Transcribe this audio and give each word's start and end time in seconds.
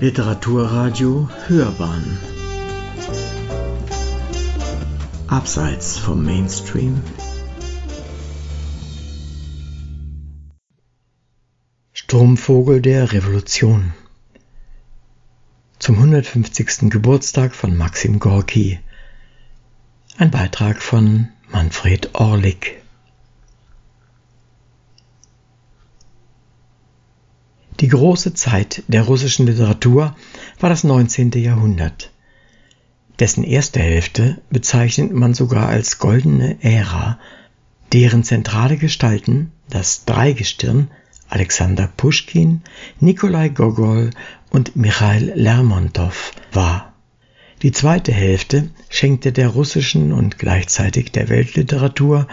Literaturradio 0.00 1.28
Hörbahn. 1.46 2.18
Abseits 5.26 5.98
vom 5.98 6.24
Mainstream. 6.24 7.02
Sturmvogel 11.92 12.80
der 12.80 13.12
Revolution. 13.12 13.92
Zum 15.78 15.96
150. 15.96 16.88
Geburtstag 16.88 17.54
von 17.54 17.76
Maxim 17.76 18.20
Gorki. 18.20 18.80
Ein 20.16 20.30
Beitrag 20.30 20.80
von 20.80 21.28
Manfred 21.50 22.14
Orlik 22.14 22.80
Die 27.80 27.88
große 27.88 28.34
Zeit 28.34 28.82
der 28.88 29.02
russischen 29.02 29.46
Literatur 29.46 30.14
war 30.58 30.68
das 30.68 30.84
19. 30.84 31.30
Jahrhundert. 31.32 32.10
Dessen 33.18 33.42
erste 33.42 33.80
Hälfte 33.80 34.40
bezeichnet 34.50 35.12
man 35.12 35.32
sogar 35.32 35.68
als 35.68 35.98
goldene 35.98 36.62
Ära, 36.62 37.18
deren 37.92 38.22
zentrale 38.22 38.76
Gestalten 38.76 39.52
das 39.70 40.04
Dreigestirn 40.04 40.90
Alexander 41.30 41.86
Puschkin, 41.96 42.60
Nikolai 42.98 43.48
Gogol 43.48 44.10
und 44.50 44.76
Michail 44.76 45.32
Lermontow 45.34 46.32
war. 46.52 46.92
Die 47.62 47.72
zweite 47.72 48.12
Hälfte 48.12 48.68
schenkte 48.88 49.32
der 49.32 49.48
russischen 49.48 50.12
und 50.12 50.38
gleichzeitig 50.38 51.12
der 51.12 51.28
Weltliteratur 51.28 52.26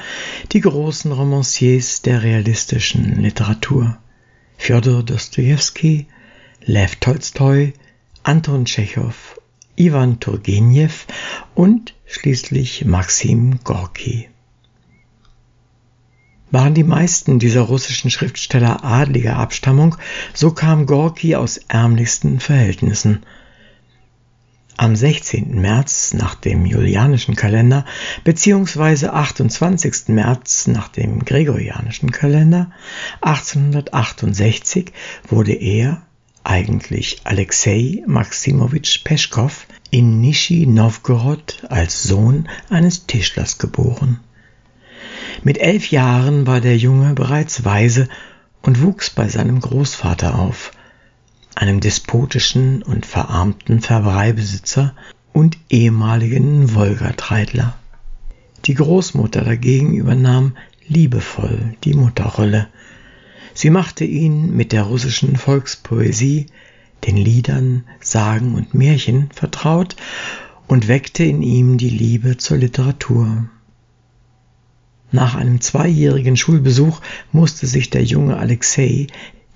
die 0.51 0.61
großen 0.61 1.11
Romanciers 1.11 2.01
der 2.01 2.23
realistischen 2.23 3.21
Literatur. 3.21 3.97
Fjodor 4.57 5.03
Dostojewski, 5.03 6.07
Lev 6.65 6.95
Tolstoi, 6.95 7.73
Anton 8.23 8.65
Tschechow, 8.65 9.39
Iwan 9.77 10.19
Turgenew 10.19 10.91
und 11.55 11.93
schließlich 12.05 12.85
Maxim 12.85 13.59
Gorki. 13.63 14.29
Waren 16.51 16.73
die 16.73 16.83
meisten 16.83 17.39
dieser 17.39 17.61
russischen 17.61 18.09
Schriftsteller 18.09 18.83
adliger 18.83 19.37
Abstammung, 19.37 19.95
so 20.33 20.51
kam 20.51 20.85
Gorki 20.85 21.35
aus 21.35 21.57
ärmlichsten 21.67 22.39
Verhältnissen– 22.39 23.23
am 24.77 24.95
16. 24.95 25.59
März 25.59 26.13
nach 26.13 26.35
dem 26.35 26.65
julianischen 26.65 27.35
Kalender 27.35 27.83
beziehungsweise 28.23 29.11
28. 29.13 30.09
März 30.09 30.67
nach 30.67 30.87
dem 30.87 31.25
gregorianischen 31.25 32.11
Kalender 32.11 32.71
1868 33.21 34.91
wurde 35.27 35.53
er, 35.53 36.03
eigentlich 36.43 37.21
Alexei 37.25 38.03
Maximowitsch 38.05 39.03
Peschkow, 39.03 39.67
in 39.89 40.21
Nischni 40.21 40.65
Novgorod 40.65 41.65
als 41.69 42.03
Sohn 42.03 42.47
eines 42.69 43.05
Tischlers 43.05 43.57
geboren. 43.57 44.21
Mit 45.43 45.57
elf 45.57 45.91
Jahren 45.91 46.47
war 46.47 46.61
der 46.61 46.77
Junge 46.77 47.13
bereits 47.13 47.65
weise 47.65 48.07
und 48.61 48.81
wuchs 48.81 49.09
bei 49.09 49.27
seinem 49.27 49.59
Großvater 49.59 50.39
auf, 50.39 50.71
einem 51.57 51.79
despotischen 51.79 52.83
und 52.83 53.05
verarmten 53.05 53.81
Pfärdereibesitzer 53.81 54.93
und 55.33 55.57
ehemaligen 55.69 56.73
Wolgatreidler. 56.75 57.75
Die 58.65 58.73
Großmutter 58.73 59.43
dagegen 59.43 59.93
übernahm 59.93 60.55
liebevoll 60.87 61.75
die 61.83 61.93
Mutterrolle. 61.93 62.67
Sie 63.53 63.69
machte 63.69 64.03
ihn 64.03 64.55
mit 64.55 64.71
der 64.71 64.83
russischen 64.83 65.35
Volkspoesie, 65.35 66.47
den 67.05 67.17
Liedern, 67.17 67.85
Sagen 68.01 68.55
und 68.55 68.73
Märchen 68.73 69.29
vertraut 69.33 69.95
und 70.67 70.87
weckte 70.87 71.23
in 71.23 71.41
ihm 71.41 71.77
die 71.77 71.89
Liebe 71.89 72.37
zur 72.37 72.57
Literatur. 72.57 73.47
Nach 75.11 75.35
einem 75.35 75.61
zweijährigen 75.61 76.35
Schulbesuch 76.35 77.01
musste 77.31 77.65
sich 77.65 77.89
der 77.89 78.03
junge 78.03 78.37
Alexei 78.37 79.07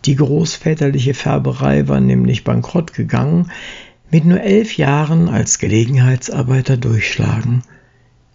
die 0.06 0.16
großväterliche 0.16 1.14
Färberei 1.14 1.88
war 1.88 2.00
nämlich 2.00 2.44
bankrott 2.44 2.94
gegangen, 2.94 3.52
mit 4.10 4.26
nur 4.26 4.42
elf 4.42 4.78
Jahren 4.78 5.30
als 5.30 5.58
Gelegenheitsarbeiter 5.60 6.78
durchschlagen. 6.78 7.64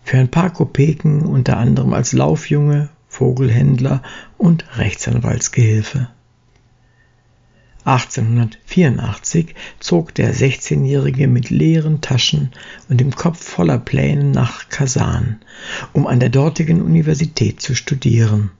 Für 0.05 0.19
ein 0.19 0.31
paar 0.31 0.50
Kopeken 0.50 1.22
unter 1.26 1.56
anderem 1.59 1.93
als 1.93 2.12
Laufjunge, 2.12 2.88
Vogelhändler 3.09 4.03
und 4.38 4.65
Rechtsanwaltsgehilfe. 4.78 6.09
1884 7.84 9.55
zog 9.78 10.12
der 10.15 10.34
16-Jährige 10.34 11.28
mit 11.28 11.50
leeren 11.50 12.00
Taschen 12.00 12.50
und 12.88 13.00
dem 13.00 13.15
Kopf 13.15 13.43
voller 13.43 13.78
Pläne 13.78 14.25
nach 14.25 14.69
Kasan, 14.69 15.41
um 15.93 16.09
an 16.09 16.19
der 16.19 16.31
dortigen 16.31 16.82
Universität 16.82 17.60
zu 17.60 17.76
studieren. 17.76 18.50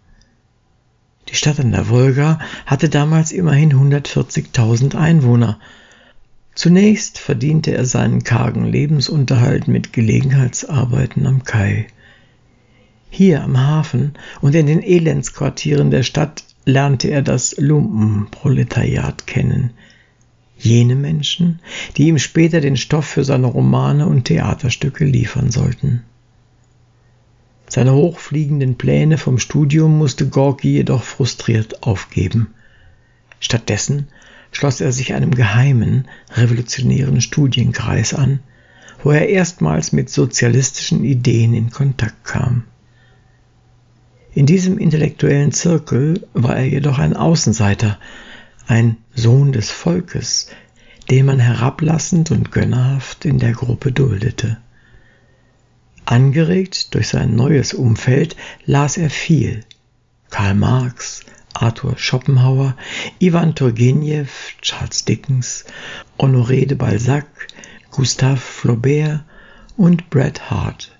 Die 1.29 1.35
Stadt 1.35 1.59
an 1.59 1.73
der 1.73 1.89
Wolga 1.89 2.39
hatte 2.67 2.89
damals 2.89 3.33
immerhin 3.33 3.73
140.000 3.73 4.95
Einwohner. 4.95 5.59
Zunächst 6.55 7.19
verdiente 7.19 7.73
er 7.73 7.85
seinen 7.85 8.25
kargen 8.25 8.65
Lebensunterhalt 8.65 9.69
mit 9.69 9.93
Gelegenheitsarbeiten 9.93 11.27
am 11.27 11.45
Kai. 11.45 11.89
Hier 13.11 13.43
am 13.43 13.59
Hafen 13.59 14.15
und 14.41 14.55
in 14.55 14.67
den 14.67 14.83
Elendsquartieren 14.83 15.91
der 15.91 16.03
Stadt 16.03 16.45
lernte 16.65 17.09
er 17.09 17.23
das 17.23 17.57
Lumpenproletariat 17.59 19.27
kennen. 19.27 19.71
Jene 20.59 20.97
Menschen, 20.97 21.61
die 21.97 22.09
ihm 22.09 22.19
später 22.19 22.61
den 22.61 22.77
Stoff 22.77 23.05
für 23.07 23.25
seine 23.25 23.47
Romane 23.47 24.07
und 24.07 24.25
Theaterstücke 24.25 25.05
liefern 25.05 25.51
sollten. 25.51 26.03
Seine 27.69 27.95
hochfliegenden 27.95 28.77
Pläne 28.77 29.19
vom 29.19 29.39
Studium 29.39 29.99
musste 29.99 30.29
Gorki 30.29 30.71
jedoch 30.73 31.03
frustriert 31.03 31.83
aufgeben. 31.83 32.55
Stattdessen 33.41 34.09
schloss 34.53 34.81
er 34.81 34.93
sich 34.93 35.15
einem 35.15 35.35
geheimen, 35.35 36.09
revolutionären 36.33 37.21
Studienkreis 37.21 38.15
an, 38.15 38.41
wo 39.03 39.11
er 39.11 39.29
erstmals 39.29 39.93
mit 39.93 40.09
sozialistischen 40.09 41.05
Ideen 41.05 41.53
in 41.55 41.71
Kontakt 41.71 42.25
kam. 42.25 42.65
In 44.33 44.47
diesem 44.47 44.79
intellektuellen 44.79 45.53
Zirkel 45.53 46.27
war 46.35 46.57
er 46.57 46.67
jedoch 46.67 46.99
ein 46.99 47.17
Außenseiter, 47.17 47.99
ein 48.67 48.97
Sohn 49.15 49.53
des 49.53 49.71
Volkes, 49.71 50.51
den 51.11 51.27
man 51.27 51.39
herablassend 51.39 52.31
und 52.31 52.53
gönnerhaft 52.53 53.25
in 53.25 53.39
der 53.39 53.53
Gruppe 53.53 53.93
duldete. 53.93 54.59
Angeregt 56.07 56.95
durch 56.95 57.09
sein 57.09 57.35
neues 57.35 57.75
Umfeld 57.75 58.37
las 58.65 58.97
er 58.97 59.11
viel. 59.11 59.65
Karl 60.31 60.55
Marx, 60.55 61.23
Arthur 61.53 61.99
Schopenhauer, 61.99 62.77
Ivan 63.19 63.55
Turgenev, 63.55 64.55
Charles 64.63 65.05
Dickens, 65.05 65.65
Honoré 66.19 66.65
de 66.65 66.77
Balzac, 66.77 67.27
Gustave 67.91 68.37
Flaubert 68.37 69.25
und 69.77 70.09
Bret 70.09 70.49
Hart 70.49 70.97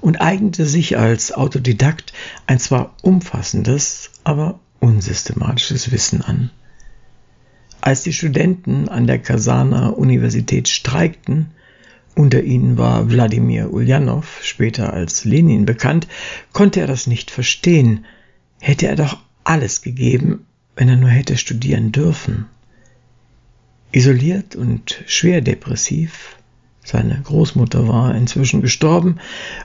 und 0.00 0.20
eignete 0.20 0.66
sich 0.66 0.98
als 0.98 1.32
Autodidakt 1.32 2.12
ein 2.46 2.58
zwar 2.58 2.94
umfassendes, 3.02 4.10
aber 4.24 4.60
unsystematisches 4.78 5.90
Wissen 5.90 6.22
an. 6.22 6.50
Als 7.80 8.02
die 8.02 8.12
Studenten 8.12 8.88
an 8.88 9.08
der 9.08 9.18
Kasaner 9.18 9.96
Universität 9.98 10.68
streikten, 10.68 11.50
unter 12.14 12.42
ihnen 12.42 12.76
war 12.78 13.10
Wladimir 13.10 13.72
Ulyanov, 13.72 14.40
später 14.42 14.92
als 14.92 15.24
Lenin 15.24 15.64
bekannt, 15.64 16.08
konnte 16.52 16.80
er 16.80 16.86
das 16.86 17.06
nicht 17.06 17.30
verstehen. 17.30 18.04
Hätte 18.60 18.86
er 18.86 18.96
doch 18.96 19.18
alles 19.44 19.82
gegeben, 19.82 20.46
wenn 20.76 20.88
er 20.88 20.96
nur 20.96 21.10
hätte 21.10 21.36
studieren 21.36 21.92
dürfen. 21.92 22.46
Isoliert 23.92 24.56
und 24.56 25.02
schwer 25.06 25.40
depressiv, 25.40 26.36
seine 26.84 27.20
Großmutter 27.22 27.86
war 27.86 28.14
inzwischen 28.14 28.60
gestorben, 28.60 29.18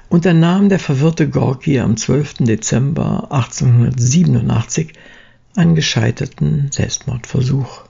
unternahm 0.10 0.70
der 0.70 0.80
verwirrte 0.80 1.30
Gorki 1.30 1.80
am 1.80 1.98
12. 1.98 2.36
Dezember 2.42 3.32
1887 3.32 4.94
einen 5.56 5.76
gescheiterten 5.76 6.70
Selbstmordversuch. 6.72 7.82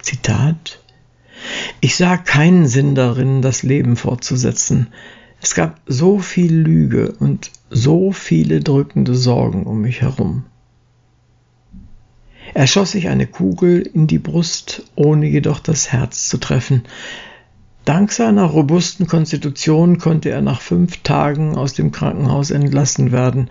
Zitat 0.00 0.83
ich 1.80 1.96
sah 1.96 2.16
keinen 2.16 2.66
Sinn 2.66 2.94
darin, 2.94 3.42
das 3.42 3.62
Leben 3.62 3.96
fortzusetzen. 3.96 4.88
Es 5.40 5.54
gab 5.54 5.80
so 5.86 6.18
viel 6.18 6.54
Lüge 6.54 7.12
und 7.18 7.50
so 7.70 8.12
viele 8.12 8.60
drückende 8.60 9.14
Sorgen 9.14 9.64
um 9.64 9.80
mich 9.80 10.00
herum. 10.00 10.44
Er 12.54 12.66
schoss 12.66 12.92
sich 12.92 13.08
eine 13.08 13.26
Kugel 13.26 13.80
in 13.80 14.06
die 14.06 14.18
Brust, 14.18 14.84
ohne 14.94 15.26
jedoch 15.26 15.58
das 15.58 15.92
Herz 15.92 16.28
zu 16.28 16.38
treffen. 16.38 16.84
Dank 17.84 18.12
seiner 18.12 18.44
robusten 18.44 19.06
Konstitution 19.06 19.98
konnte 19.98 20.30
er 20.30 20.40
nach 20.40 20.60
fünf 20.60 21.02
Tagen 21.02 21.56
aus 21.56 21.74
dem 21.74 21.92
Krankenhaus 21.92 22.50
entlassen 22.50 23.12
werden, 23.12 23.50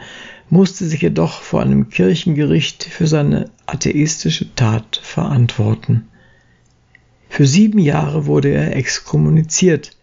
musste 0.49 0.85
sich 0.85 1.01
jedoch 1.01 1.41
vor 1.41 1.61
einem 1.61 1.89
Kirchengericht 1.89 2.83
für 2.83 3.05
seine 3.05 3.51
atheistische 3.67 4.55
Tat 4.55 4.99
verantworten. 5.03 6.07
Für 7.35 7.47
sieben 7.47 7.79
Jahre 7.79 8.27
wurde 8.27 8.49
er 8.49 8.75
exkommuniziert. 8.75 9.97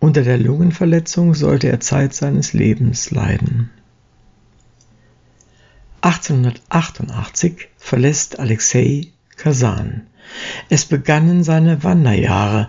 Unter 0.00 0.20
der 0.20 0.36
Lungenverletzung 0.36 1.32
sollte 1.32 1.68
er 1.68 1.80
Zeit 1.80 2.12
seines 2.12 2.52
Lebens 2.52 3.10
leiden. 3.10 3.70
1888 6.02 7.68
verlässt 7.78 8.38
Alexei 8.38 9.12
Kasan. 9.38 10.08
Es 10.68 10.84
begannen 10.84 11.42
seine 11.42 11.82
Wanderjahre, 11.82 12.68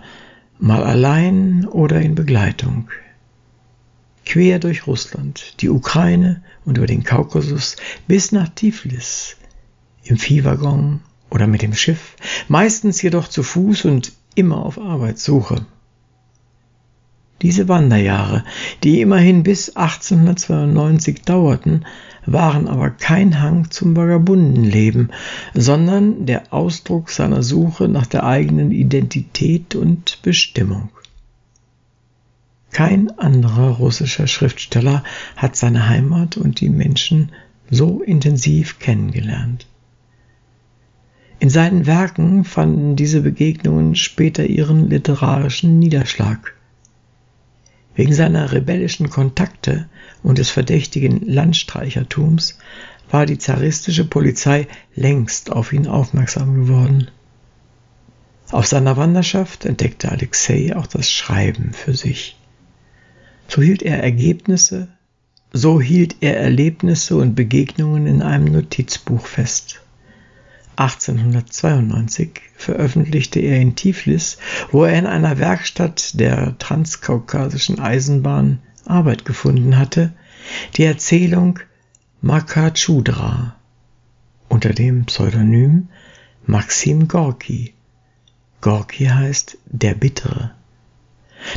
mal 0.58 0.82
allein 0.82 1.66
oder 1.66 2.00
in 2.00 2.14
Begleitung. 2.14 2.88
Quer 4.24 4.60
durch 4.60 4.86
Russland, 4.86 5.60
die 5.60 5.68
Ukraine 5.68 6.42
und 6.64 6.78
über 6.78 6.86
den 6.86 7.04
Kaukasus 7.04 7.76
bis 8.06 8.32
nach 8.32 8.48
Tiflis, 8.48 9.36
im 10.04 10.16
Viehwaggon 10.16 11.00
oder 11.30 11.46
mit 11.46 11.62
dem 11.62 11.74
Schiff, 11.74 12.16
meistens 12.48 13.02
jedoch 13.02 13.28
zu 13.28 13.42
Fuß 13.42 13.84
und 13.84 14.12
immer 14.34 14.64
auf 14.64 14.78
Arbeitssuche. 14.78 15.66
Diese 17.42 17.68
Wanderjahre, 17.68 18.44
die 18.82 19.00
immerhin 19.00 19.44
bis 19.44 19.76
1892 19.76 21.22
dauerten, 21.22 21.84
waren 22.26 22.66
aber 22.66 22.90
kein 22.90 23.40
Hang 23.40 23.70
zum 23.70 23.96
Vagabundenleben, 23.96 25.12
sondern 25.54 26.26
der 26.26 26.52
Ausdruck 26.52 27.10
seiner 27.10 27.42
Suche 27.42 27.88
nach 27.88 28.06
der 28.06 28.24
eigenen 28.24 28.72
Identität 28.72 29.76
und 29.76 30.18
Bestimmung. 30.22 30.90
Kein 32.72 33.16
anderer 33.18 33.70
russischer 33.76 34.26
Schriftsteller 34.26 35.02
hat 35.36 35.56
seine 35.56 35.88
Heimat 35.88 36.36
und 36.36 36.60
die 36.60 36.68
Menschen 36.68 37.32
so 37.70 38.02
intensiv 38.02 38.78
kennengelernt. 38.78 39.66
In 41.40 41.50
seinen 41.50 41.86
Werken 41.86 42.44
fanden 42.44 42.96
diese 42.96 43.20
Begegnungen 43.20 43.94
später 43.94 44.44
ihren 44.44 44.90
literarischen 44.90 45.78
Niederschlag. 45.78 46.54
Wegen 47.94 48.12
seiner 48.12 48.52
rebellischen 48.52 49.08
Kontakte 49.08 49.88
und 50.22 50.38
des 50.38 50.50
verdächtigen 50.50 51.20
Landstreichertums 51.26 52.58
war 53.10 53.24
die 53.24 53.38
zaristische 53.38 54.04
Polizei 54.04 54.66
längst 54.94 55.52
auf 55.52 55.72
ihn 55.72 55.86
aufmerksam 55.86 56.54
geworden. 56.54 57.08
Auf 58.50 58.66
seiner 58.66 58.96
Wanderschaft 58.96 59.64
entdeckte 59.64 60.10
Alexei 60.10 60.74
auch 60.74 60.86
das 60.86 61.10
Schreiben 61.10 61.72
für 61.72 61.94
sich. 61.94 62.36
So 63.46 63.62
hielt 63.62 63.82
er 63.82 64.02
Ergebnisse, 64.02 64.88
so 65.52 65.80
hielt 65.80 66.16
er 66.20 66.38
Erlebnisse 66.38 67.16
und 67.16 67.34
Begegnungen 67.34 68.06
in 68.06 68.22
einem 68.22 68.52
Notizbuch 68.52 69.26
fest. 69.26 69.82
1892 70.78 72.40
veröffentlichte 72.56 73.40
er 73.40 73.60
in 73.60 73.74
Tiflis, 73.74 74.38
wo 74.70 74.84
er 74.84 74.96
in 74.96 75.06
einer 75.06 75.38
Werkstatt 75.38 76.20
der 76.20 76.56
Transkaukasischen 76.58 77.80
Eisenbahn 77.80 78.60
Arbeit 78.84 79.24
gefunden 79.24 79.76
hatte, 79.76 80.12
die 80.76 80.84
Erzählung 80.84 81.58
Makachudra 82.20 83.56
unter 84.48 84.70
dem 84.70 85.06
Pseudonym 85.06 85.88
Maxim 86.46 87.08
Gorki. 87.08 87.74
Gorki 88.60 89.06
heißt 89.06 89.58
der 89.66 89.94
Bittere, 89.94 90.52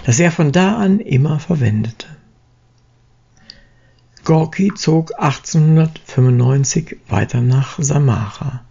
das 0.06 0.20
er 0.20 0.32
von 0.32 0.52
da 0.52 0.78
an 0.78 1.00
immer 1.00 1.40
verwendete. 1.40 2.08
Gorki 4.24 4.72
zog 4.76 5.14
1895 5.20 6.98
weiter 7.08 7.42
nach 7.42 7.78
Samara. 7.80 8.66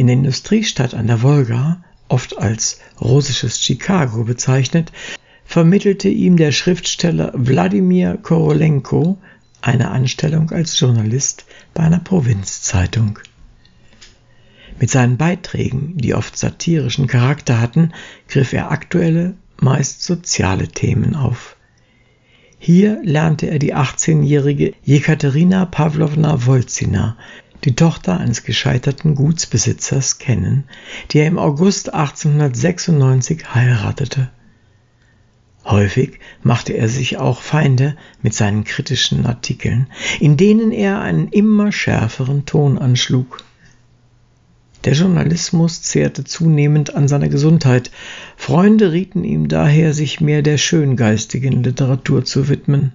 In 0.00 0.06
der 0.06 0.16
Industriestadt 0.16 0.94
an 0.94 1.08
der 1.08 1.20
Wolga, 1.20 1.84
oft 2.08 2.38
als 2.38 2.80
russisches 3.02 3.62
Chicago 3.62 4.24
bezeichnet, 4.24 4.92
vermittelte 5.44 6.08
ihm 6.08 6.38
der 6.38 6.52
Schriftsteller 6.52 7.32
Wladimir 7.34 8.16
Korolenko 8.16 9.18
eine 9.60 9.90
Anstellung 9.90 10.52
als 10.52 10.80
Journalist 10.80 11.44
bei 11.74 11.82
einer 11.82 11.98
Provinzzeitung. 11.98 13.18
Mit 14.80 14.88
seinen 14.88 15.18
Beiträgen, 15.18 15.98
die 15.98 16.14
oft 16.14 16.34
satirischen 16.34 17.06
Charakter 17.06 17.60
hatten, 17.60 17.92
griff 18.26 18.54
er 18.54 18.70
aktuelle, 18.70 19.34
meist 19.60 20.02
soziale 20.02 20.68
Themen 20.68 21.14
auf. 21.14 21.56
Hier 22.58 23.02
lernte 23.02 23.50
er 23.50 23.58
die 23.58 23.74
18-jährige 23.74 24.72
Jekaterina 24.82 25.66
Pawlowna 25.66 26.46
Wolzina, 26.46 27.18
die 27.64 27.74
Tochter 27.74 28.18
eines 28.18 28.44
gescheiterten 28.44 29.14
Gutsbesitzers, 29.14 30.18
kennen, 30.18 30.64
die 31.10 31.18
er 31.18 31.26
im 31.26 31.38
August 31.38 31.92
1896 31.92 33.54
heiratete. 33.54 34.30
Häufig 35.64 36.18
machte 36.42 36.72
er 36.72 36.88
sich 36.88 37.18
auch 37.18 37.42
Feinde 37.42 37.96
mit 38.22 38.34
seinen 38.34 38.64
kritischen 38.64 39.26
Artikeln, 39.26 39.88
in 40.18 40.36
denen 40.36 40.72
er 40.72 41.00
einen 41.00 41.28
immer 41.28 41.70
schärferen 41.70 42.46
Ton 42.46 42.78
anschlug. 42.78 43.44
Der 44.84 44.94
Journalismus 44.94 45.82
zehrte 45.82 46.24
zunehmend 46.24 46.94
an 46.94 47.06
seiner 47.06 47.28
Gesundheit. 47.28 47.90
Freunde 48.36 48.92
rieten 48.92 49.24
ihm 49.24 49.48
daher, 49.48 49.92
sich 49.92 50.22
mehr 50.22 50.40
der 50.40 50.56
schöngeistigen 50.56 51.62
Literatur 51.62 52.24
zu 52.24 52.48
widmen. 52.48 52.94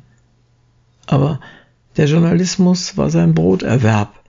Aber 1.05 1.39
der 1.97 2.07
Journalismus 2.07 2.97
war 2.97 3.11
sein 3.11 3.35
Broterwerb. 3.35 4.24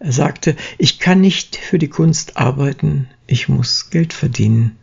Er 0.00 0.12
sagte, 0.12 0.56
ich 0.78 0.98
kann 0.98 1.20
nicht 1.20 1.56
für 1.56 1.78
die 1.78 1.88
Kunst 1.88 2.38
arbeiten, 2.38 3.08
ich 3.26 3.50
muss 3.50 3.90
Geld 3.90 4.14
verdienen. 4.14 4.78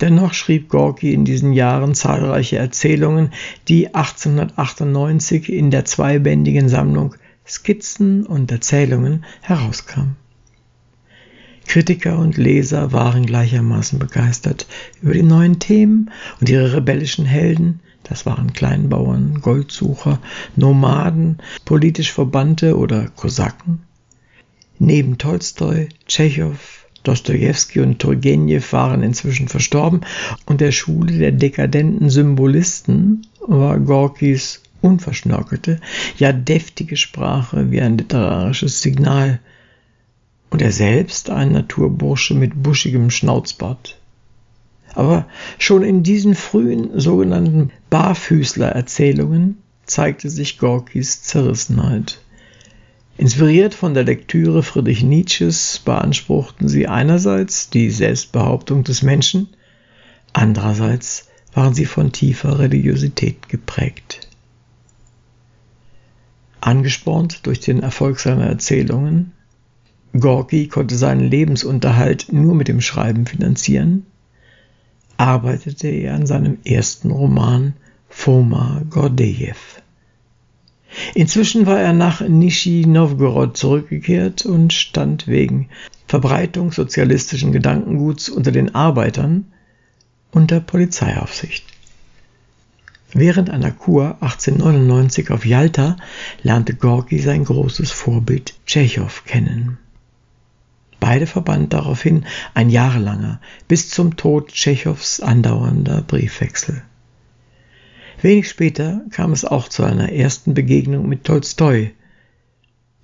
Dennoch 0.00 0.32
schrieb 0.32 0.68
Gorki 0.68 1.12
in 1.12 1.24
diesen 1.24 1.52
Jahren 1.52 1.96
zahlreiche 1.96 2.56
Erzählungen, 2.56 3.32
die 3.66 3.92
1898 3.92 5.52
in 5.52 5.72
der 5.72 5.84
zweibändigen 5.84 6.68
Sammlung 6.68 7.16
Skizzen 7.44 8.24
und 8.24 8.52
Erzählungen 8.52 9.24
herauskam. 9.40 10.14
Kritiker 11.66 12.16
und 12.18 12.36
Leser 12.36 12.92
waren 12.92 13.26
gleichermaßen 13.26 13.98
begeistert 13.98 14.68
über 15.02 15.14
die 15.14 15.24
neuen 15.24 15.58
Themen 15.58 16.12
und 16.40 16.48
ihre 16.48 16.74
rebellischen 16.74 17.26
Helden, 17.26 17.80
das 18.10 18.26
waren 18.26 18.52
Kleinbauern, 18.52 19.40
Goldsucher, 19.40 20.18
Nomaden, 20.56 21.38
politisch 21.64 22.12
Verbannte 22.12 22.76
oder 22.76 23.06
Kosaken. 23.14 23.82
Neben 24.80 25.16
Tolstoi, 25.16 25.88
Tschechow, 26.06 26.58
Dostojewski 27.04 27.80
und 27.80 28.00
Turgenew 28.00 28.60
waren 28.72 29.02
inzwischen 29.02 29.46
verstorben 29.46 30.00
und 30.44 30.60
der 30.60 30.72
Schule 30.72 31.18
der 31.18 31.32
dekadenten 31.32 32.10
Symbolisten 32.10 33.26
war 33.46 33.78
Gorkis 33.78 34.60
unverschnörkelte, 34.82 35.80
ja 36.18 36.32
deftige 36.32 36.96
Sprache 36.96 37.70
wie 37.70 37.80
ein 37.80 37.96
literarisches 37.96 38.82
Signal 38.82 39.38
und 40.50 40.62
er 40.62 40.72
selbst 40.72 41.30
ein 41.30 41.52
Naturbursche 41.52 42.34
mit 42.34 42.60
buschigem 42.60 43.10
Schnauzbart. 43.10 43.98
Aber 44.94 45.26
schon 45.58 45.84
in 45.84 46.02
diesen 46.02 46.34
frühen 46.34 46.98
sogenannten 46.98 47.70
Barfüßler-Erzählungen 47.90 49.58
zeigte 49.84 50.30
sich 50.30 50.58
Gorkis 50.58 51.22
Zerrissenheit. 51.22 52.20
Inspiriert 53.18 53.74
von 53.74 53.92
der 53.92 54.04
Lektüre 54.04 54.62
Friedrich 54.62 55.02
Nietzsches 55.02 55.82
beanspruchten 55.84 56.68
sie 56.68 56.86
einerseits 56.86 57.68
die 57.68 57.90
Selbstbehauptung 57.90 58.84
des 58.84 59.02
Menschen, 59.02 59.48
andererseits 60.32 61.28
waren 61.52 61.74
sie 61.74 61.84
von 61.84 62.12
tiefer 62.12 62.60
Religiosität 62.60 63.48
geprägt. 63.48 64.28
Angespornt 66.60 67.46
durch 67.46 67.60
den 67.60 67.82
Erfolg 67.82 68.20
seiner 68.20 68.46
Erzählungen, 68.46 69.32
Gorki 70.18 70.68
konnte 70.68 70.96
seinen 70.96 71.28
Lebensunterhalt 71.28 72.32
nur 72.32 72.54
mit 72.54 72.68
dem 72.68 72.80
Schreiben 72.80 73.26
finanzieren, 73.26 74.06
arbeitete 75.20 75.88
er 75.88 76.14
an 76.14 76.26
seinem 76.26 76.58
ersten 76.64 77.10
Roman 77.10 77.74
Foma 78.08 78.82
Gordejew. 78.88 79.54
Inzwischen 81.14 81.66
war 81.66 81.78
er 81.78 81.92
nach 81.92 82.22
Nischni 82.22 82.86
Novgorod 82.86 83.56
zurückgekehrt 83.56 84.46
und 84.46 84.72
stand 84.72 85.28
wegen 85.28 85.68
Verbreitung 86.08 86.72
sozialistischen 86.72 87.52
Gedankenguts 87.52 88.30
unter 88.30 88.50
den 88.50 88.74
Arbeitern 88.74 89.52
unter 90.32 90.58
Polizeiaufsicht. 90.58 91.64
Während 93.12 93.50
einer 93.50 93.72
Kur 93.72 94.16
1899 94.22 95.30
auf 95.30 95.44
Jalta 95.44 95.96
lernte 96.42 96.74
Gorki 96.74 97.18
sein 97.18 97.44
großes 97.44 97.90
Vorbild 97.90 98.54
Tschechow 98.66 99.24
kennen. 99.26 99.78
Beide 101.10 101.26
verband 101.26 101.72
daraufhin 101.72 102.24
ein 102.54 102.70
jahrelanger, 102.70 103.40
bis 103.66 103.90
zum 103.90 104.16
Tod 104.16 104.52
Tschechows 104.52 105.18
andauernder 105.18 106.02
Briefwechsel. 106.02 106.82
Wenig 108.22 108.48
später 108.48 109.00
kam 109.10 109.32
es 109.32 109.44
auch 109.44 109.68
zu 109.68 109.82
einer 109.82 110.12
ersten 110.12 110.54
Begegnung 110.54 111.08
mit 111.08 111.24
Tolstoi, 111.24 111.90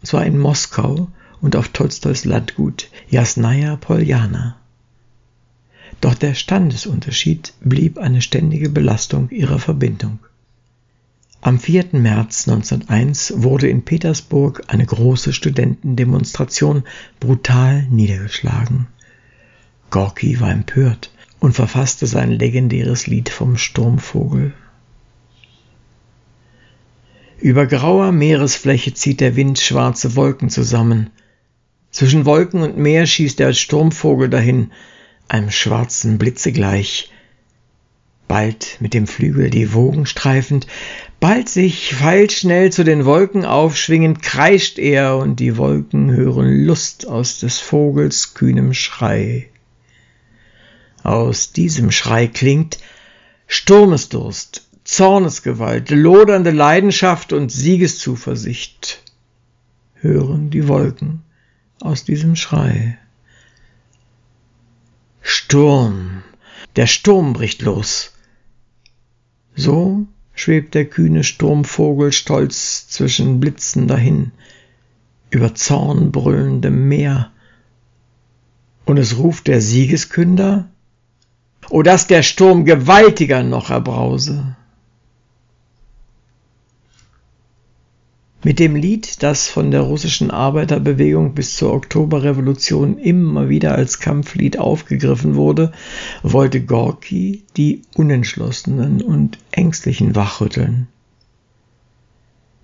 zwar 0.04 0.24
in 0.24 0.38
Moskau 0.38 1.08
und 1.40 1.56
auf 1.56 1.70
Tolstois 1.70 2.22
Landgut 2.22 2.90
Jasnaja 3.08 3.74
Poljana. 3.74 4.56
Doch 6.00 6.14
der 6.14 6.34
Standesunterschied 6.34 7.54
blieb 7.58 7.98
eine 7.98 8.22
ständige 8.22 8.68
Belastung 8.68 9.30
ihrer 9.30 9.58
Verbindung. 9.58 10.20
Am 11.40 11.60
4. 11.60 11.86
März 11.92 12.48
1901 12.48 13.34
wurde 13.36 13.68
in 13.68 13.84
Petersburg 13.84 14.64
eine 14.66 14.84
große 14.84 15.32
Studentendemonstration 15.32 16.82
brutal 17.20 17.86
niedergeschlagen. 17.90 18.88
Gorki 19.90 20.40
war 20.40 20.50
empört 20.50 21.12
und 21.38 21.52
verfasste 21.52 22.06
sein 22.06 22.32
legendäres 22.32 23.06
Lied 23.06 23.28
vom 23.28 23.56
Sturmvogel. 23.56 24.54
Über 27.38 27.66
grauer 27.66 28.12
Meeresfläche 28.12 28.94
zieht 28.94 29.20
der 29.20 29.36
Wind 29.36 29.58
schwarze 29.60 30.16
Wolken 30.16 30.48
zusammen. 30.48 31.10
Zwischen 31.90 32.24
Wolken 32.24 32.62
und 32.62 32.76
Meer 32.76 33.06
schießt 33.06 33.38
der 33.38 33.52
Sturmvogel 33.52 34.30
dahin, 34.30 34.72
einem 35.28 35.50
schwarzen 35.50 36.18
Blitze 36.18 36.50
gleich. 36.50 37.10
Bald 38.28 38.78
mit 38.80 38.92
dem 38.92 39.06
Flügel 39.06 39.50
die 39.50 39.72
Wogen 39.72 40.04
streifend, 40.04 40.66
bald 41.20 41.48
sich 41.48 41.94
pfeilschnell 41.94 42.72
zu 42.72 42.84
den 42.84 43.04
Wolken 43.04 43.44
aufschwingend, 43.44 44.22
kreischt 44.22 44.78
er, 44.78 45.16
und 45.16 45.38
die 45.38 45.56
Wolken 45.56 46.10
hören 46.10 46.64
Lust 46.64 47.06
aus 47.06 47.38
des 47.38 47.58
Vogels 47.58 48.34
kühnem 48.34 48.74
Schrei. 48.74 49.48
Aus 51.02 51.52
diesem 51.52 51.92
Schrei 51.92 52.26
klingt 52.26 52.78
Sturmesdurst, 53.46 54.68
Zornesgewalt, 54.82 55.90
lodernde 55.90 56.50
Leidenschaft 56.50 57.32
und 57.32 57.50
Siegeszuversicht. 57.50 59.02
Hören 59.94 60.50
die 60.50 60.66
Wolken 60.66 61.22
aus 61.80 62.04
diesem 62.04 62.34
Schrei. 62.36 62.98
Sturm, 65.20 66.22
der 66.74 66.86
Sturm 66.86 67.32
bricht 67.32 67.62
los. 67.62 68.15
So 69.56 70.06
schwebt 70.34 70.74
der 70.74 70.84
kühne 70.84 71.24
Sturmvogel 71.24 72.12
stolz 72.12 72.88
zwischen 72.88 73.40
Blitzen 73.40 73.88
dahin, 73.88 74.32
über 75.30 75.54
zornbrüllendem 75.54 76.88
Meer. 76.88 77.30
Und 78.84 78.98
es 78.98 79.18
ruft 79.18 79.48
der 79.48 79.60
Siegeskünder, 79.60 80.68
O 81.70 81.82
dass 81.82 82.06
der 82.06 82.22
Sturm 82.22 82.64
gewaltiger 82.64 83.42
noch 83.42 83.70
erbrause. 83.70 84.56
Mit 88.46 88.60
dem 88.60 88.76
Lied, 88.76 89.24
das 89.24 89.48
von 89.48 89.72
der 89.72 89.80
russischen 89.80 90.30
Arbeiterbewegung 90.30 91.34
bis 91.34 91.56
zur 91.56 91.72
Oktoberrevolution 91.72 92.96
immer 92.96 93.48
wieder 93.48 93.74
als 93.74 93.98
Kampflied 93.98 94.60
aufgegriffen 94.60 95.34
wurde, 95.34 95.72
wollte 96.22 96.60
Gorki 96.60 97.42
die 97.56 97.82
Unentschlossenen 97.96 99.02
und 99.02 99.38
Ängstlichen 99.50 100.14
wachrütteln. 100.14 100.86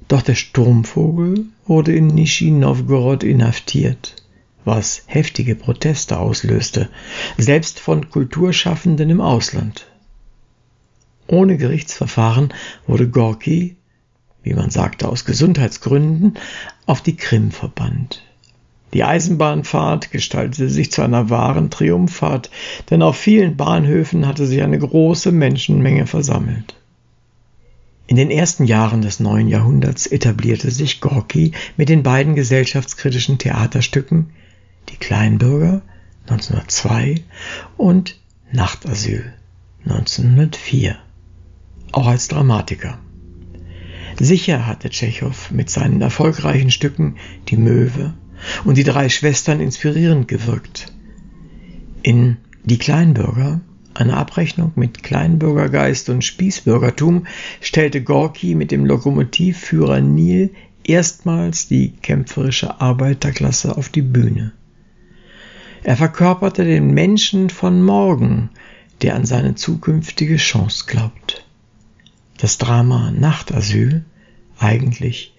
Doch 0.06 0.22
der 0.22 0.36
Sturmvogel 0.36 1.46
wurde 1.66 1.92
in 1.96 2.06
Nischni 2.06 2.52
Novgorod 2.52 3.24
inhaftiert 3.24 4.14
was 4.64 5.02
heftige 5.06 5.56
Proteste 5.56 6.20
auslöste, 6.20 6.90
selbst 7.38 7.80
von 7.80 8.08
Kulturschaffenden 8.08 9.10
im 9.10 9.20
Ausland. 9.20 9.88
Ohne 11.26 11.56
Gerichtsverfahren 11.56 12.54
wurde 12.86 13.08
Gorki, 13.08 13.74
wie 14.42 14.54
man 14.54 14.70
sagte 14.70 15.08
aus 15.08 15.24
Gesundheitsgründen, 15.24 16.34
auf 16.86 17.00
die 17.00 17.16
Krim 17.16 17.50
verbannt. 17.50 18.22
Die 18.92 19.04
Eisenbahnfahrt 19.04 20.10
gestaltete 20.10 20.68
sich 20.68 20.92
zu 20.92 21.02
einer 21.02 21.30
wahren 21.30 21.70
Triumphfahrt, 21.70 22.50
denn 22.90 23.02
auf 23.02 23.16
vielen 23.16 23.56
Bahnhöfen 23.56 24.26
hatte 24.26 24.46
sich 24.46 24.62
eine 24.62 24.78
große 24.78 25.32
Menschenmenge 25.32 26.06
versammelt. 26.06 26.74
In 28.06 28.16
den 28.16 28.30
ersten 28.30 28.64
Jahren 28.64 29.00
des 29.00 29.20
neuen 29.20 29.48
Jahrhunderts 29.48 30.06
etablierte 30.06 30.70
sich 30.70 31.00
Gorki 31.00 31.52
mit 31.78 31.88
den 31.88 32.02
beiden 32.02 32.34
gesellschaftskritischen 32.34 33.38
Theaterstücken 33.38 34.30
die 34.90 34.96
Kleinbürger 34.96 35.80
1902 36.28 37.22
und 37.78 38.20
Nachtasyl 38.52 39.32
1904, 39.84 40.96
auch 41.92 42.06
als 42.06 42.28
Dramatiker. 42.28 42.98
Sicher 44.18 44.66
hatte 44.66 44.90
Tschechow 44.90 45.50
mit 45.50 45.70
seinen 45.70 46.00
erfolgreichen 46.00 46.70
Stücken 46.70 47.16
Die 47.48 47.56
Möwe 47.56 48.14
und 48.64 48.76
Die 48.76 48.84
drei 48.84 49.08
Schwestern 49.08 49.60
inspirierend 49.60 50.28
gewirkt. 50.28 50.92
In 52.02 52.36
Die 52.64 52.78
Kleinbürger, 52.78 53.60
eine 53.94 54.16
Abrechnung 54.16 54.72
mit 54.76 55.02
Kleinbürgergeist 55.02 56.08
und 56.08 56.24
Spießbürgertum, 56.24 57.26
stellte 57.60 58.02
Gorki 58.02 58.54
mit 58.54 58.70
dem 58.70 58.86
Lokomotivführer 58.86 60.00
Nil 60.00 60.50
erstmals 60.84 61.68
die 61.68 61.92
kämpferische 62.02 62.80
Arbeiterklasse 62.80 63.76
auf 63.76 63.88
die 63.88 64.02
Bühne. 64.02 64.52
Er 65.84 65.96
verkörperte 65.96 66.64
den 66.64 66.94
Menschen 66.94 67.50
von 67.50 67.82
morgen, 67.82 68.50
der 69.02 69.16
an 69.16 69.24
seine 69.24 69.54
zukünftige 69.56 70.36
Chance 70.36 70.84
glaubt. 70.86 71.44
Das 72.42 72.58
Drama 72.58 73.12
Nachtasyl, 73.12 74.04
eigentlich 74.58 75.32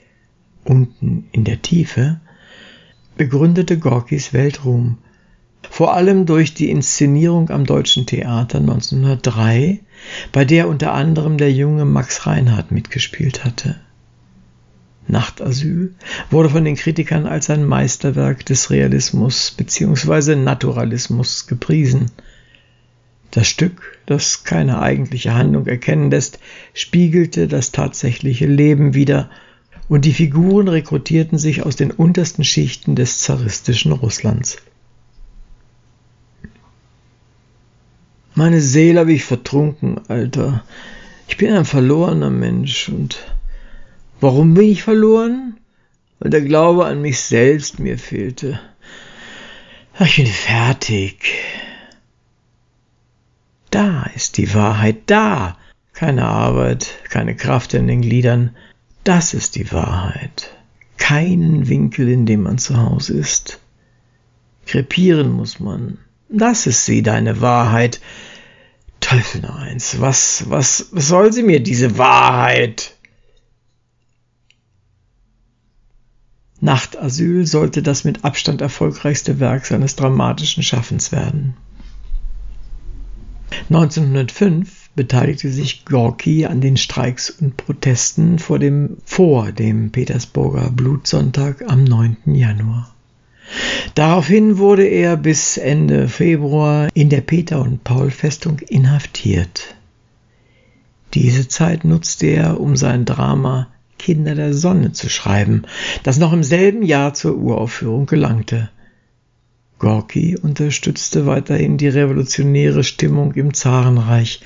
unten 0.63 1.27
in 1.33 1.43
der 1.43 1.61
Tiefe, 1.61 2.21
begründete 3.17 3.77
Gorkis 3.77 4.31
Weltruhm, 4.31 4.99
vor 5.69 5.95
allem 5.95 6.25
durch 6.25 6.53
die 6.53 6.69
Inszenierung 6.69 7.49
am 7.49 7.65
Deutschen 7.65 8.05
Theater 8.05 8.59
1903, 8.59 9.81
bei 10.31 10.45
der 10.45 10.69
unter 10.69 10.93
anderem 10.93 11.37
der 11.37 11.51
junge 11.51 11.83
Max 11.83 12.25
Reinhardt 12.25 12.71
mitgespielt 12.71 13.43
hatte. 13.43 13.75
Nachtasyl 15.05 15.95
wurde 16.29 16.51
von 16.51 16.63
den 16.63 16.77
Kritikern 16.77 17.25
als 17.25 17.49
ein 17.49 17.65
Meisterwerk 17.65 18.45
des 18.45 18.69
Realismus 18.69 19.51
bzw. 19.51 20.37
Naturalismus 20.37 21.47
gepriesen. 21.47 22.11
Das 23.33 23.47
Stück, 23.47 23.97
das 24.05 24.43
keine 24.43 24.79
eigentliche 24.79 25.33
Handlung 25.33 25.65
erkennen 25.65 26.11
lässt, 26.11 26.37
spiegelte 26.75 27.47
das 27.47 27.71
tatsächliche 27.71 28.45
Leben 28.45 28.93
wider, 28.93 29.31
und 29.89 30.05
die 30.05 30.13
Figuren 30.13 30.67
rekrutierten 30.67 31.39
sich 31.39 31.63
aus 31.63 31.75
den 31.75 31.89
untersten 31.89 32.43
Schichten 32.43 32.95
des 32.95 33.17
zaristischen 33.17 33.91
Russlands. 33.91 34.57
Meine 38.35 38.61
Seele 38.61 38.99
habe 38.99 39.13
ich 39.13 39.25
vertrunken, 39.25 39.99
Alter. 40.07 40.63
Ich 41.27 41.37
bin 41.37 41.53
ein 41.53 41.65
verlorener 41.65 42.29
Mensch 42.29 42.87
und 42.89 43.17
Warum 44.21 44.53
bin 44.53 44.69
ich 44.69 44.83
verloren? 44.83 45.57
Weil 46.19 46.29
der 46.29 46.41
Glaube 46.41 46.85
an 46.85 47.01
mich 47.01 47.19
selbst 47.19 47.79
mir 47.79 47.97
fehlte. 47.97 48.59
Ach, 49.97 50.05
ich 50.05 50.17
bin 50.17 50.27
fertig. 50.27 51.33
Da 53.73 54.03
ist 54.13 54.37
die 54.37 54.53
Wahrheit, 54.53 54.97
da. 55.07 55.57
Keine 55.93 56.27
Arbeit, 56.27 56.93
keine 57.09 57.35
Kraft 57.35 57.73
in 57.73 57.87
den 57.87 58.03
Gliedern. 58.03 58.55
Das 59.03 59.33
ist 59.33 59.55
die 59.55 59.71
Wahrheit. 59.71 60.55
Keinen 60.97 61.67
Winkel, 61.67 62.07
in 62.07 62.27
dem 62.27 62.43
man 62.43 62.59
zu 62.59 62.77
Hause 62.77 63.13
ist. 63.15 63.59
Krepieren 64.67 65.31
muss 65.31 65.59
man. 65.59 65.97
Das 66.29 66.67
ist 66.67 66.85
sie, 66.85 67.01
deine 67.01 67.41
Wahrheit. 67.41 67.99
Teufel 68.99 69.41
noch 69.41 69.55
eins. 69.55 69.99
Was, 69.99 70.51
was, 70.51 70.89
was 70.91 71.07
soll 71.07 71.33
sie 71.33 71.41
mir, 71.41 71.59
diese 71.59 71.97
Wahrheit? 71.97 72.95
Nachtasyl 76.59 77.47
sollte 77.47 77.81
das 77.81 78.03
mit 78.03 78.23
Abstand 78.23 78.61
erfolgreichste 78.61 79.39
Werk 79.39 79.65
seines 79.65 79.95
dramatischen 79.95 80.61
Schaffens 80.61 81.11
werden. 81.11 81.57
1905 83.69 84.89
beteiligte 84.95 85.51
sich 85.51 85.85
Gorki 85.85 86.45
an 86.45 86.61
den 86.61 86.77
Streiks 86.77 87.29
und 87.29 87.57
Protesten 87.57 88.39
vor 88.39 88.59
dem, 88.59 88.97
vor 89.05 89.51
dem 89.51 89.91
Petersburger 89.91 90.69
Blutsonntag 90.69 91.63
am 91.67 91.83
9. 91.83 92.17
Januar. 92.25 92.93
Daraufhin 93.95 94.57
wurde 94.57 94.85
er 94.85 95.17
bis 95.17 95.57
Ende 95.57 96.07
Februar 96.07 96.89
in 96.93 97.09
der 97.09 97.21
Peter- 97.21 97.61
und 97.61 97.83
Paul-Festung 97.83 98.59
inhaftiert. 98.59 99.75
Diese 101.13 101.47
Zeit 101.47 101.85
nutzte 101.85 102.27
er, 102.27 102.59
um 102.59 102.75
sein 102.75 103.05
Drama 103.05 103.67
Kinder 103.99 104.35
der 104.35 104.53
Sonne 104.53 104.91
zu 104.91 105.09
schreiben, 105.09 105.63
das 106.03 106.17
noch 106.17 106.33
im 106.33 106.43
selben 106.43 106.83
Jahr 106.83 107.13
zur 107.13 107.37
Uraufführung 107.37 108.05
gelangte. 108.05 108.69
Gorki 109.83 110.37
unterstützte 110.37 111.25
weiterhin 111.25 111.77
die 111.77 111.89
revolutionäre 111.89 112.85
Stimmung 112.85 113.33
im 113.33 113.53
Zarenreich, 113.53 114.39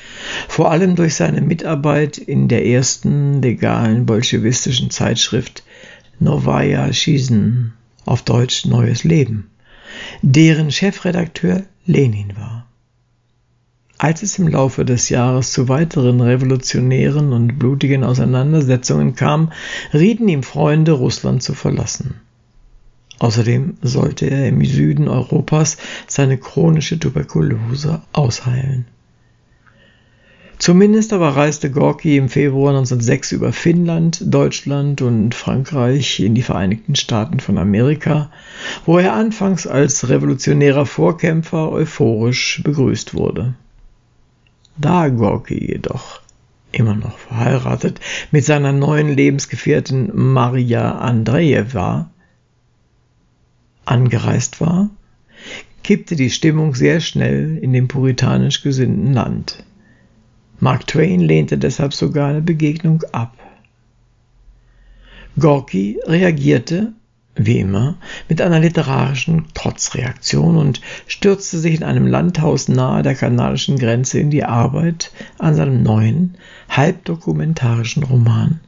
vor 0.47 0.71
allem 0.71 0.95
durch 0.95 1.13
seine 1.13 1.41
Mitarbeit 1.41 2.17
in 2.17 2.47
der 2.47 2.65
ersten 2.65 3.39
legalen 3.39 4.07
bolschewistischen 4.07 4.89
Zeitschrift 4.89 5.61
Novaya 6.19 6.91
Shizn, 6.91 7.73
auf 8.03 8.23
Deutsch 8.23 8.65
Neues 8.65 9.03
Leben, 9.03 9.51
deren 10.23 10.71
Chefredakteur 10.71 11.61
Lenin 11.85 12.35
war. 12.35 12.65
Als 13.99 14.23
es 14.23 14.39
im 14.39 14.47
Laufe 14.47 14.85
des 14.85 15.09
Jahres 15.09 15.51
zu 15.51 15.69
weiteren 15.69 16.19
revolutionären 16.19 17.31
und 17.31 17.59
blutigen 17.59 18.03
Auseinandersetzungen 18.03 19.13
kam, 19.13 19.51
rieten 19.93 20.27
ihm 20.27 20.41
Freunde, 20.41 20.93
Russland 20.93 21.43
zu 21.43 21.53
verlassen. 21.53 22.15
Außerdem 23.19 23.77
sollte 23.81 24.29
er 24.29 24.47
im 24.47 24.63
Süden 24.63 25.07
Europas 25.07 25.77
seine 26.07 26.37
chronische 26.37 26.99
Tuberkulose 26.99 28.01
ausheilen. 28.13 28.85
Zumindest 30.59 31.13
aber 31.13 31.35
reiste 31.35 31.69
Gorki 31.69 32.17
im 32.17 32.29
Februar 32.29 32.69
1906 32.69 33.31
über 33.31 33.53
Finnland, 33.53 34.21
Deutschland 34.25 35.03
und 35.03 35.35
Frankreich 35.35 36.19
in 36.19 36.33
die 36.33 36.41
Vereinigten 36.41 36.95
Staaten 36.95 37.39
von 37.39 37.59
Amerika, 37.59 38.31
wo 38.85 38.97
er 38.97 39.13
anfangs 39.13 39.67
als 39.67 40.09
revolutionärer 40.09 40.87
Vorkämpfer 40.87 41.71
euphorisch 41.71 42.61
begrüßt 42.63 43.13
wurde. 43.13 43.53
Da 44.77 45.09
Gorki 45.09 45.73
jedoch 45.73 46.21
immer 46.71 46.95
noch 46.95 47.17
verheiratet 47.17 47.99
mit 48.31 48.43
seiner 48.43 48.71
neuen 48.71 49.15
Lebensgefährtin 49.15 50.11
Maria 50.13 50.97
Andrejewa 50.97 52.09
angereist 53.87 54.61
war, 54.61 54.89
kippte 55.83 56.15
die 56.15 56.29
Stimmung 56.29 56.75
sehr 56.75 56.99
schnell 56.99 57.57
in 57.57 57.73
dem 57.73 57.87
puritanisch 57.87 58.61
gesinnten 58.61 59.13
Land. 59.13 59.63
Mark 60.59 60.87
Twain 60.87 61.21
lehnte 61.21 61.57
deshalb 61.57 61.93
sogar 61.93 62.29
eine 62.29 62.41
Begegnung 62.41 63.03
ab. 63.11 63.37
Gorky 65.39 65.99
reagierte 66.05 66.93
wie 67.37 67.59
immer, 67.59 67.97
mit 68.27 68.41
einer 68.41 68.59
literarischen 68.59 69.45
Trotzreaktion 69.53 70.57
und 70.57 70.81
stürzte 71.07 71.59
sich 71.59 71.75
in 71.75 71.83
einem 71.83 72.07
Landhaus 72.07 72.67
nahe 72.67 73.03
der 73.03 73.15
kanadischen 73.15 73.77
Grenze 73.77 74.19
in 74.19 74.31
die 74.31 74.43
Arbeit 74.43 75.11
an 75.37 75.55
seinem 75.55 75.83
neuen, 75.83 76.35
halbdokumentarischen 76.69 78.03
Roman 78.03 78.59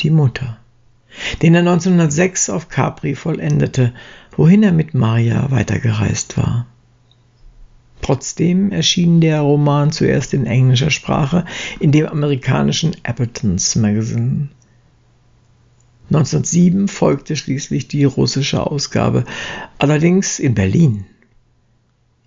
Die 0.00 0.10
Mutter, 0.10 0.58
den 1.42 1.54
er 1.54 1.60
1906 1.60 2.50
auf 2.50 2.68
Capri 2.68 3.14
vollendete, 3.14 3.92
wohin 4.36 4.62
er 4.62 4.72
mit 4.72 4.94
Maria 4.94 5.50
weitergereist 5.50 6.36
war. 6.36 6.66
Trotzdem 8.00 8.72
erschien 8.72 9.20
der 9.20 9.40
Roman 9.40 9.92
zuerst 9.92 10.34
in 10.34 10.46
englischer 10.46 10.90
Sprache 10.90 11.44
in 11.78 11.92
dem 11.92 12.06
amerikanischen 12.06 12.96
Appletons 13.04 13.76
Magazine 13.76 14.48
1907 16.12 16.88
folgte 16.88 17.36
schließlich 17.36 17.88
die 17.88 18.04
russische 18.04 18.66
Ausgabe, 18.66 19.24
allerdings 19.78 20.38
in 20.38 20.54
Berlin. 20.54 21.06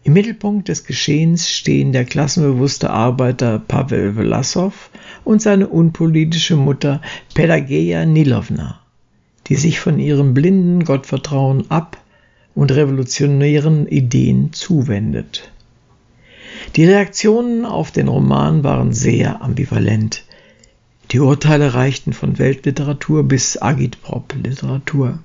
Im 0.06 0.14
Mittelpunkt 0.14 0.68
des 0.68 0.84
Geschehens 0.84 1.50
stehen 1.50 1.92
der 1.92 2.06
klassenbewusste 2.06 2.92
Arbeiter 2.92 3.58
Pavel 3.58 4.14
Vlasov 4.14 4.92
und 5.24 5.42
seine 5.42 5.68
unpolitische 5.68 6.56
Mutter 6.56 7.02
Pelageja 7.34 8.06
Nilovna, 8.06 8.80
die 9.48 9.56
sich 9.56 9.80
von 9.80 9.98
ihrem 9.98 10.36
blinden 10.36 10.84
Gottvertrauen 10.84 11.72
ab 11.72 11.98
und 12.54 12.72
revolutionären 12.72 13.88
Ideen 13.88 14.54
zuwendet. 14.54 15.52
Die 16.76 16.86
Reaktionen 16.86 17.66
auf 17.66 17.90
den 17.90 18.08
Roman 18.08 18.64
waren 18.64 18.94
sehr 18.94 19.42
ambivalent. 19.42 20.24
Die 21.10 21.20
Urteile 21.20 21.74
reichten 21.74 22.14
von 22.14 22.38
Weltliteratur 22.38 23.24
bis 23.24 23.60
Agitprop-Literatur. 23.60 25.18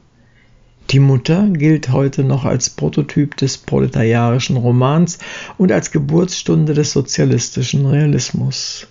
Die 0.90 0.98
Mutter 0.98 1.46
gilt 1.50 1.90
heute 1.90 2.24
noch 2.24 2.44
als 2.44 2.68
Prototyp 2.68 3.36
des 3.36 3.58
proletariarischen 3.58 4.56
Romans 4.56 5.20
und 5.56 5.70
als 5.70 5.92
Geburtsstunde 5.92 6.74
des 6.74 6.90
sozialistischen 6.90 7.86
Realismus. 7.86 8.88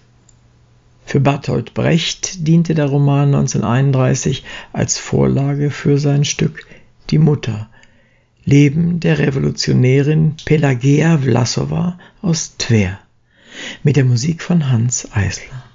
Für 1.05 1.19
Bertolt 1.19 1.73
Brecht 1.73 2.47
diente 2.47 2.73
der 2.73 2.85
Roman 2.85 3.35
1931 3.35 4.45
als 4.71 4.97
Vorlage 4.97 5.71
für 5.71 5.97
sein 5.97 6.23
Stück 6.23 6.65
Die 7.09 7.17
Mutter, 7.17 7.67
Leben 8.45 9.01
der 9.01 9.19
Revolutionärin 9.19 10.35
Pelageja 10.45 11.17
Vlasova 11.17 11.99
aus 12.21 12.55
Twer, 12.57 12.97
mit 13.83 13.97
der 13.97 14.05
Musik 14.05 14.41
von 14.41 14.71
Hans 14.71 15.09
Eisler. 15.11 15.68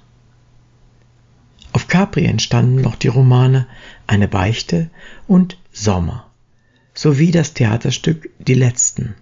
Auf 1.85 1.89
Capri 1.91 2.25
entstanden 2.25 2.81
noch 2.81 2.95
die 2.95 3.09
Romane 3.09 3.67
Eine 4.07 4.27
Beichte 4.27 4.89
und 5.27 5.59
Sommer 5.71 6.31
sowie 6.95 7.29
das 7.29 7.53
Theaterstück 7.53 8.31
Die 8.39 8.55
Letzten. 8.55 9.13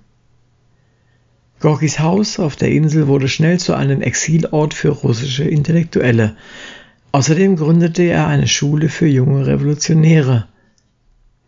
Gorkis 1.60 2.00
Haus 2.00 2.40
auf 2.40 2.56
der 2.56 2.72
Insel 2.72 3.08
wurde 3.08 3.28
schnell 3.28 3.60
zu 3.60 3.74
einem 3.74 4.02
Exilort 4.02 4.74
für 4.74 4.92
russische 4.92 5.44
Intellektuelle. 5.44 6.38
Außerdem 7.12 7.58
gründete 7.58 8.04
er 8.04 8.28
eine 8.28 8.48
Schule 8.48 8.88
für 8.88 9.08
junge 9.08 9.46
Revolutionäre. 9.46 10.48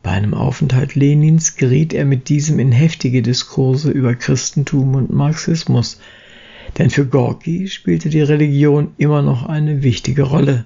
Bei 0.04 0.12
einem 0.12 0.34
Aufenthalt 0.34 0.96
Lenins 0.96 1.56
geriet 1.56 1.94
er 1.94 2.04
mit 2.04 2.28
diesem 2.28 2.60
in 2.60 2.74
heftige 2.74 3.22
Diskurse 3.22 3.90
über 3.90 4.16
Christentum 4.16 4.96
und 4.96 5.14
Marxismus, 5.14 5.98
denn 6.78 6.90
für 6.90 7.06
Gorki 7.06 7.70
spielte 7.70 8.10
die 8.10 8.22
Religion 8.22 8.92
immer 8.98 9.22
noch 9.22 9.46
eine 9.46 9.82
wichtige 9.82 10.24
Rolle 10.24 10.66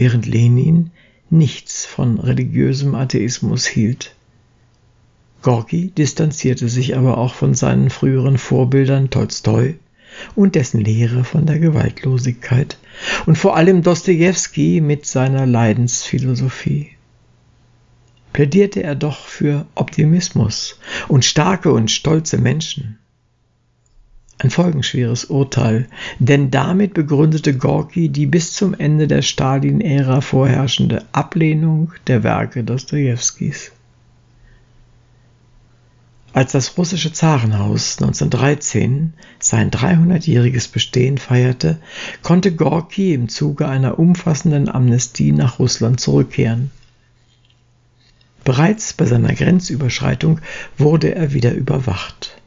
während 0.00 0.24
Lenin 0.24 0.92
nichts 1.28 1.84
von 1.84 2.18
religiösem 2.18 2.94
Atheismus 2.94 3.66
hielt. 3.66 4.14
Gorki 5.42 5.90
distanzierte 5.90 6.70
sich 6.70 6.96
aber 6.96 7.18
auch 7.18 7.34
von 7.34 7.52
seinen 7.52 7.90
früheren 7.90 8.38
Vorbildern 8.38 9.10
Tolstoi 9.10 9.74
und 10.34 10.54
dessen 10.54 10.80
Lehre 10.80 11.22
von 11.24 11.44
der 11.44 11.58
Gewaltlosigkeit 11.58 12.78
und 13.26 13.36
vor 13.36 13.56
allem 13.56 13.82
Dostojewski 13.82 14.80
mit 14.80 15.04
seiner 15.04 15.44
Leidensphilosophie. 15.44 16.92
Plädierte 18.32 18.82
er 18.82 18.94
doch 18.94 19.26
für 19.26 19.66
Optimismus 19.74 20.80
und 21.08 21.26
starke 21.26 21.72
und 21.72 21.90
stolze 21.90 22.38
Menschen 22.38 22.99
ein 24.42 24.50
folgenschweres 24.50 25.26
Urteil, 25.26 25.86
denn 26.18 26.50
damit 26.50 26.94
begründete 26.94 27.56
Gorki 27.56 28.08
die 28.08 28.24
bis 28.24 28.54
zum 28.54 28.72
Ende 28.74 29.06
der 29.06 29.20
Stalin-Ära 29.20 30.22
vorherrschende 30.22 31.04
Ablehnung 31.12 31.92
der 32.06 32.22
Werke 32.22 32.64
Dostojewskis. 32.64 33.72
Als 36.32 36.52
das 36.52 36.78
russische 36.78 37.12
Zarenhaus 37.12 37.98
1913 38.00 39.12
sein 39.40 39.70
300-jähriges 39.70 40.70
Bestehen 40.70 41.18
feierte, 41.18 41.78
konnte 42.22 42.54
Gorki 42.54 43.12
im 43.12 43.28
Zuge 43.28 43.68
einer 43.68 43.98
umfassenden 43.98 44.68
Amnestie 44.68 45.32
nach 45.32 45.58
Russland 45.58 46.00
zurückkehren. 46.00 46.70
Bereits 48.44 48.94
bei 48.94 49.04
seiner 49.04 49.34
Grenzüberschreitung 49.34 50.40
wurde 50.78 51.14
er 51.14 51.34
wieder 51.34 51.52
überwacht. 51.52 52.39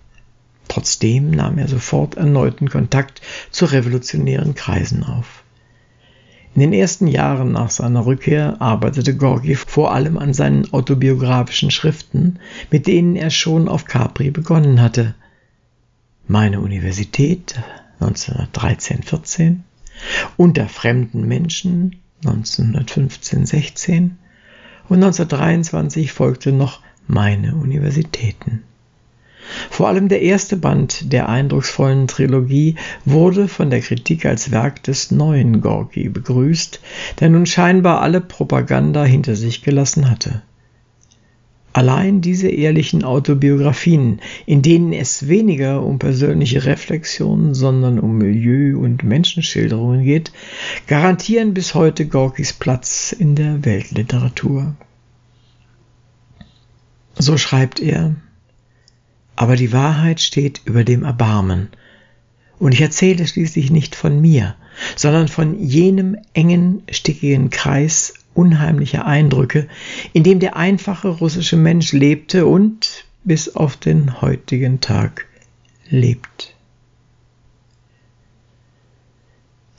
Trotzdem 0.73 1.29
nahm 1.29 1.59
er 1.59 1.67
sofort 1.67 2.15
erneuten 2.15 2.67
Kontakt 2.67 3.21
zu 3.51 3.65
revolutionären 3.65 4.55
Kreisen 4.55 5.03
auf. 5.03 5.43
In 6.55 6.61
den 6.61 6.73
ersten 6.73 7.05
Jahren 7.05 7.51
nach 7.51 7.69
seiner 7.69 8.07
Rückkehr 8.07 8.59
arbeitete 8.59 9.15
Gorgi 9.15 9.53
vor 9.53 9.93
allem 9.93 10.17
an 10.17 10.33
seinen 10.33 10.73
autobiografischen 10.73 11.69
Schriften, 11.69 12.39
mit 12.71 12.87
denen 12.87 13.15
er 13.15 13.29
schon 13.29 13.67
auf 13.67 13.85
Capri 13.85 14.31
begonnen 14.31 14.81
hatte. 14.81 15.13
Meine 16.27 16.59
Universität 16.59 17.53
1913-14, 17.99 19.57
Unter 20.37 20.67
fremden 20.69 21.27
Menschen 21.27 21.97
1915-16 22.23 24.09
und 24.89 25.03
1923 25.03 26.11
folgte 26.11 26.51
noch 26.51 26.79
Meine 27.05 27.53
Universitäten. 27.53 28.63
Vor 29.69 29.87
allem 29.87 30.07
der 30.07 30.21
erste 30.21 30.57
Band 30.57 31.11
der 31.11 31.29
eindrucksvollen 31.29 32.07
Trilogie 32.07 32.75
wurde 33.05 33.47
von 33.47 33.69
der 33.69 33.81
Kritik 33.81 34.25
als 34.25 34.51
Werk 34.51 34.83
des 34.83 35.11
neuen 35.11 35.61
Gorki 35.61 36.09
begrüßt, 36.09 36.79
der 37.19 37.29
nun 37.29 37.45
scheinbar 37.45 38.01
alle 38.01 38.21
Propaganda 38.21 39.03
hinter 39.03 39.35
sich 39.35 39.63
gelassen 39.63 40.09
hatte. 40.09 40.41
Allein 41.75 42.21
diese 42.21 42.49
ehrlichen 42.49 43.03
Autobiografien, 43.03 44.21
in 44.45 44.61
denen 44.61 44.93
es 44.93 45.27
weniger 45.27 45.83
um 45.83 45.97
persönliche 45.97 46.65
Reflexionen, 46.65 47.55
sondern 47.55 47.99
um 47.99 48.19
Milieu- 48.19 48.77
und 48.77 49.03
Menschenschilderungen 49.03 50.03
geht, 50.03 50.31
garantieren 50.85 51.55
bis 51.55 51.73
heute 51.73 52.05
Gorkis 52.05 52.53
Platz 52.53 53.11
in 53.11 53.33
der 53.33 53.65
Weltliteratur. 53.65 54.75
So 57.17 57.37
schreibt 57.37 57.79
er 57.79 58.15
aber 59.35 59.55
die 59.55 59.73
Wahrheit 59.73 60.19
steht 60.19 60.61
über 60.65 60.83
dem 60.83 61.03
Erbarmen. 61.03 61.69
Und 62.59 62.73
ich 62.73 62.81
erzähle 62.81 63.25
schließlich 63.27 63.71
nicht 63.71 63.95
von 63.95 64.21
mir, 64.21 64.55
sondern 64.95 65.27
von 65.27 65.59
jenem 65.59 66.17
engen, 66.33 66.83
stickigen 66.89 67.49
Kreis 67.49 68.13
unheimlicher 68.33 69.05
Eindrücke, 69.05 69.67
in 70.13 70.23
dem 70.23 70.39
der 70.39 70.55
einfache 70.55 71.09
russische 71.09 71.57
Mensch 71.57 71.93
lebte 71.93 72.45
und 72.45 73.05
bis 73.23 73.55
auf 73.55 73.77
den 73.77 74.21
heutigen 74.21 74.81
Tag 74.81 75.25
lebt. 75.89 76.52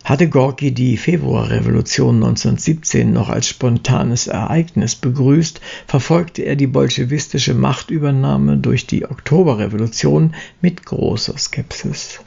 Hatte 0.04 0.28
Gorki 0.28 0.72
die 0.72 0.98
Februarrevolution 0.98 2.16
1917 2.16 3.10
noch 3.10 3.30
als 3.30 3.48
spontanes 3.48 4.26
Ereignis 4.26 4.96
begrüßt, 4.96 5.62
verfolgte 5.86 6.42
er 6.42 6.56
die 6.56 6.66
bolschewistische 6.66 7.54
Machtübernahme 7.54 8.58
durch 8.58 8.86
die 8.86 9.06
Oktoberrevolution 9.06 10.34
mit 10.60 10.84
großer 10.84 11.38
Skepsis. 11.38 12.20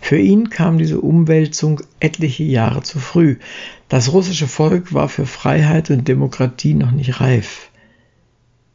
Für 0.00 0.18
ihn 0.18 0.50
kam 0.50 0.76
diese 0.76 1.00
Umwälzung 1.00 1.82
etliche 2.00 2.42
Jahre 2.42 2.82
zu 2.82 2.98
früh. 2.98 3.36
Das 3.88 4.12
russische 4.12 4.48
Volk 4.48 4.92
war 4.92 5.08
für 5.08 5.26
Freiheit 5.26 5.90
und 5.90 6.08
Demokratie 6.08 6.74
noch 6.74 6.90
nicht 6.90 7.20
reif. 7.20 7.70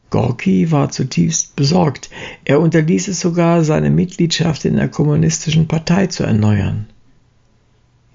Gorki 0.08 0.70
war 0.70 0.90
zutiefst 0.90 1.56
besorgt. 1.56 2.08
Er 2.46 2.60
unterließ 2.60 3.08
es 3.08 3.20
sogar, 3.20 3.64
seine 3.64 3.90
Mitgliedschaft 3.90 4.64
in 4.64 4.76
der 4.76 4.88
kommunistischen 4.88 5.68
Partei 5.68 6.06
zu 6.06 6.22
erneuern. 6.22 6.86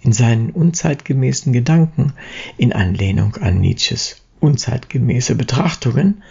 In 0.01 0.13
seinen 0.13 0.51
unzeitgemäßen 0.51 1.51
Gedanken, 1.53 2.13
in 2.57 2.73
Anlehnung 2.73 3.35
an 3.35 3.59
Nietzsches 3.59 4.21
unzeitgemäße 4.39 5.35
Betrachtungen, 5.35 6.23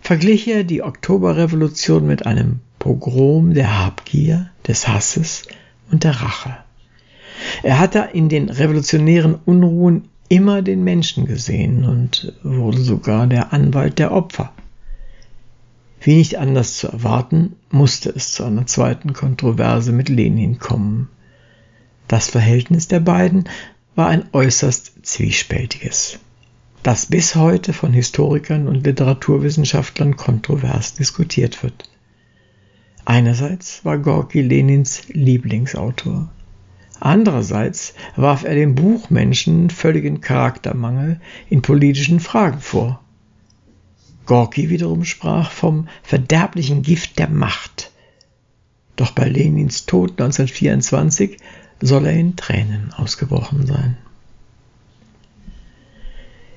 verglich 0.00 0.48
er 0.48 0.64
die 0.64 0.82
Oktoberrevolution 0.82 2.06
mit 2.06 2.26
einem 2.26 2.60
Pogrom 2.78 3.54
der 3.54 3.78
Habgier, 3.78 4.50
des 4.66 4.88
Hasses 4.88 5.46
und 5.90 6.04
der 6.04 6.20
Rache. 6.20 6.56
Er 7.62 7.78
hatte 7.78 8.08
in 8.12 8.28
den 8.28 8.48
revolutionären 8.48 9.34
Unruhen 9.44 10.08
immer 10.28 10.62
den 10.62 10.84
Menschen 10.84 11.26
gesehen 11.26 11.84
und 11.84 12.32
wurde 12.42 12.80
sogar 12.80 13.26
der 13.26 13.52
Anwalt 13.52 13.98
der 13.98 14.12
Opfer. 14.12 14.52
Wie 16.00 16.16
nicht 16.16 16.38
anders 16.38 16.76
zu 16.76 16.88
erwarten, 16.88 17.56
musste 17.70 18.10
es 18.10 18.32
zu 18.32 18.44
einer 18.44 18.66
zweiten 18.66 19.12
Kontroverse 19.12 19.92
mit 19.92 20.08
Lenin 20.08 20.58
kommen. 20.58 21.08
Das 22.14 22.28
Verhältnis 22.28 22.86
der 22.86 23.00
beiden 23.00 23.48
war 23.96 24.06
ein 24.06 24.26
äußerst 24.32 25.04
zwiespältiges, 25.04 26.20
das 26.84 27.06
bis 27.06 27.34
heute 27.34 27.72
von 27.72 27.92
Historikern 27.92 28.68
und 28.68 28.86
Literaturwissenschaftlern 28.86 30.14
kontrovers 30.14 30.94
diskutiert 30.94 31.64
wird. 31.64 31.90
Einerseits 33.04 33.84
war 33.84 33.98
Gorki 33.98 34.42
Lenins 34.42 35.08
Lieblingsautor. 35.08 36.30
Andererseits 37.00 37.94
warf 38.14 38.44
er 38.44 38.54
dem 38.54 38.76
Buchmenschen 38.76 39.68
völligen 39.68 40.20
Charaktermangel 40.20 41.20
in 41.50 41.62
politischen 41.62 42.20
Fragen 42.20 42.60
vor. 42.60 43.00
Gorki 44.24 44.70
wiederum 44.70 45.04
sprach 45.04 45.50
vom 45.50 45.88
verderblichen 46.04 46.82
Gift 46.82 47.18
der 47.18 47.28
Macht. 47.28 47.90
Doch 48.94 49.10
bei 49.10 49.28
Lenins 49.28 49.86
Tod 49.86 50.12
1924 50.12 51.38
soll 51.80 52.06
er 52.06 52.12
in 52.12 52.36
Tränen 52.36 52.92
ausgebrochen 52.92 53.66
sein. 53.66 53.96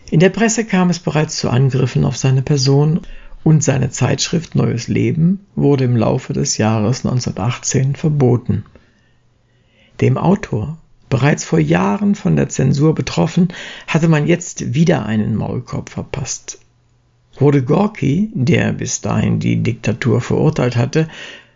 In 0.10 0.19
der 0.21 0.30
Presse 0.30 0.63
kam 0.63 0.89
es 0.89 0.99
bereits 0.99 1.38
zu 1.38 1.49
Angriffen 1.49 2.06
auf 2.06 2.15
seine 2.15 2.41
Person 2.41 3.01
und 3.43 3.63
seine 3.63 3.89
Zeitschrift 3.89 4.56
Neues 4.56 4.88
Leben 4.88 5.45
wurde 5.56 5.84
im 5.84 5.97
Laufe 5.97 6.34
des 6.34 6.58
Jahres 6.58 7.06
1918 7.06 7.95
verboten. 7.95 8.63
Dem 9.99 10.17
Autor, 10.17 10.77
bereits 11.10 11.43
vor 11.43 11.60
Jahren 11.60 12.15
von 12.15 12.36
der 12.36 12.49
Zensur 12.49 12.95
betroffen, 12.95 13.49
hatte 13.88 14.08
man 14.08 14.27
jetzt 14.27 14.73
wieder 14.73 15.06
einen 15.06 15.36
Maulkorb 15.36 15.89
verpasst. 15.89 16.60
Wurde 17.39 17.63
Gorki, 17.63 18.32
der 18.34 18.73
bis 18.73 19.01
dahin 19.01 19.39
die 19.39 19.62
Diktatur 19.62 20.21
verurteilt 20.21 20.75
hatte, 20.75 21.08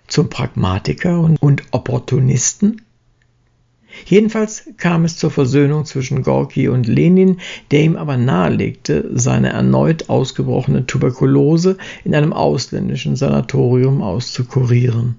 zum 0.07 0.29
Pragmatiker 0.29 1.37
und 1.39 1.63
Opportunisten? 1.71 2.81
Jedenfalls 4.05 4.63
kam 4.77 5.05
es 5.05 5.17
zur 5.17 5.31
Versöhnung 5.31 5.85
zwischen 5.85 6.23
Gorki 6.23 6.67
und 6.67 6.87
Lenin, 6.87 7.37
der 7.71 7.81
ihm 7.81 7.95
aber 7.95 8.17
nahelegte, 8.17 9.09
seine 9.13 9.49
erneut 9.49 10.09
ausgebrochene 10.09 10.85
Tuberkulose 10.85 11.77
in 12.03 12.15
einem 12.15 12.33
ausländischen 12.33 13.15
Sanatorium 13.15 14.01
auszukurieren. 14.01 15.17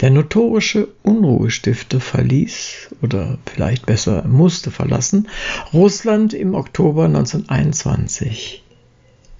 Der 0.00 0.10
notorische 0.10 0.88
Unruhestifter 1.02 2.00
verließ, 2.00 2.94
oder 3.02 3.38
vielleicht 3.46 3.84
besser 3.84 4.24
musste 4.28 4.70
verlassen, 4.70 5.28
Russland 5.72 6.34
im 6.34 6.54
Oktober 6.54 7.06
1921. 7.06 8.62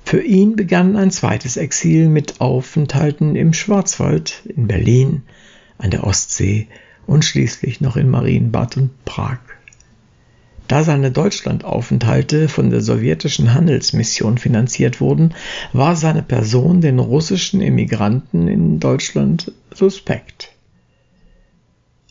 Für 0.05 0.21
ihn 0.21 0.57
begann 0.57 0.97
ein 0.97 1.13
zweites 1.13 1.57
Exil 1.57 2.09
mit 2.09 2.41
Aufenthalten 2.41 3.37
im 3.37 3.53
Schwarzwald, 3.53 4.43
in 4.49 4.67
Berlin, 4.67 5.23
an 5.77 5.91
der 5.91 6.05
Ostsee 6.05 6.67
und 7.09 7.25
schließlich 7.25 7.81
noch 7.81 7.97
in 7.97 8.11
Marienbad 8.11 8.77
und 8.77 9.05
Prag. 9.05 9.39
Da 10.69 10.85
seine 10.85 11.11
Deutschlandaufenthalte 11.11 12.49
von 12.49 12.69
der 12.69 12.83
sowjetischen 12.83 13.55
Handelsmission 13.55 14.37
finanziert 14.37 15.01
wurden, 15.01 15.35
war 15.73 15.97
seine 15.97 16.23
Person 16.23 16.83
den 16.83 16.99
russischen 16.99 17.63
Immigranten 17.63 18.47
in 18.47 18.79
Deutschland 18.79 19.53
suspekt. 19.75 20.53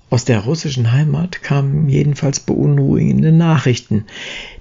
Aus 0.09 0.25
der 0.25 0.39
russischen 0.39 0.91
Heimat 0.91 1.43
kamen 1.43 1.87
jedenfalls 1.89 2.39
beunruhigende 2.39 3.31
Nachrichten. 3.31 4.05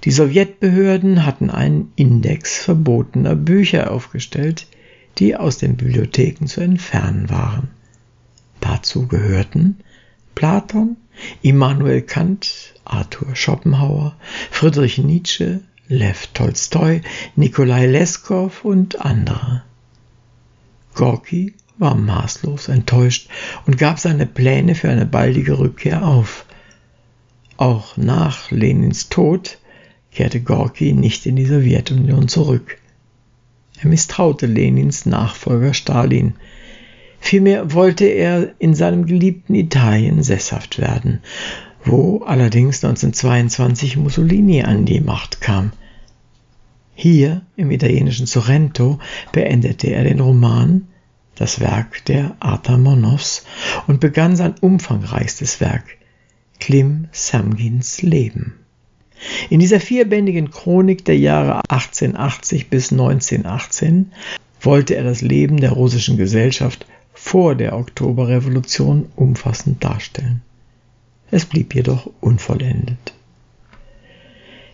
Die 0.03 0.11
Sowjetbehörden 0.11 1.25
hatten 1.25 1.49
einen 1.49 1.91
Index 1.95 2.59
verbotener 2.59 3.35
Bücher 3.35 3.91
aufgestellt, 3.91 4.67
die 5.17 5.35
aus 5.35 5.57
den 5.57 5.77
Bibliotheken 5.77 6.45
zu 6.45 6.61
entfernen 6.61 7.31
waren. 7.31 7.69
Dazu 8.59 9.07
gehörten 9.07 9.77
Platon, 10.37 10.97
Immanuel 11.41 12.03
Kant, 12.03 12.75
Arthur 12.85 13.35
Schopenhauer, 13.35 14.15
Friedrich 14.51 14.99
Nietzsche, 14.99 15.61
Lev 15.87 16.27
Tolstoi, 16.35 17.01
Nikolai 17.35 17.87
Leskow 17.87 18.63
und 18.63 19.01
andere. 19.01 19.63
Gorki 20.93 21.55
war 21.79 21.95
maßlos 21.95 22.67
enttäuscht 22.67 23.29
und 23.65 23.79
gab 23.79 23.97
seine 23.97 24.27
Pläne 24.27 24.75
für 24.75 24.89
eine 24.89 25.07
baldige 25.07 25.57
Rückkehr 25.57 26.05
auf. 26.05 26.45
Auch 27.57 27.97
nach 27.97 28.51
Lenins 28.51 29.09
Tod 29.09 29.57
kehrte 30.11 30.41
Gorki 30.41 30.93
nicht 30.93 31.25
in 31.25 31.35
die 31.35 31.47
Sowjetunion 31.47 32.27
zurück. 32.27 32.77
Er 33.81 33.89
misstraute 33.89 34.45
Lenins 34.45 35.07
Nachfolger 35.07 35.73
Stalin, 35.73 36.35
Vielmehr 37.19 37.73
wollte 37.73 38.05
er 38.05 38.53
in 38.59 38.73
seinem 38.73 39.05
geliebten 39.05 39.55
Italien 39.55 40.23
sesshaft 40.23 40.79
werden, 40.79 41.21
wo 41.83 42.23
allerdings 42.25 42.83
1922 42.83 43.97
Mussolini 43.97 44.63
an 44.63 44.85
die 44.85 45.01
Macht 45.01 45.41
kam. 45.41 45.71
Hier 46.95 47.41
im 47.55 47.69
italienischen 47.71 48.25
Sorrento 48.25 48.99
beendete 49.31 49.87
er 49.87 50.03
den 50.03 50.19
Roman, 50.19 50.87
das 51.35 51.59
Werk 51.59 52.03
der 52.05 52.35
Arthur 52.39 52.77
Monovs, 52.77 53.45
und 53.85 53.99
begann 53.99 54.35
sein 54.35 54.55
umfangreichstes 54.61 55.59
Werk, 55.61 55.97
Klim 56.59 57.07
Samgins 57.11 58.01
Leben. 58.01 58.53
In 59.49 59.59
dieser 59.59 59.79
vierbändigen 59.79 60.51
Chronik 60.51 61.05
der 61.05 61.17
Jahre 61.17 61.61
1880 61.69 62.69
bis 62.69 62.91
1918 62.91 64.11
wollte 64.61 64.95
er 64.95 65.03
das 65.03 65.21
Leben 65.21 65.57
der 65.57 65.71
russischen 65.71 66.17
Gesellschaft 66.17 66.85
vor 67.27 67.55
der 67.55 67.75
Oktoberrevolution 67.75 69.07
umfassend 69.17 69.83
darstellen. 69.83 70.43
Es 71.29 71.43
blieb 71.43 71.75
jedoch 71.75 72.09
unvollendet. 72.21 73.13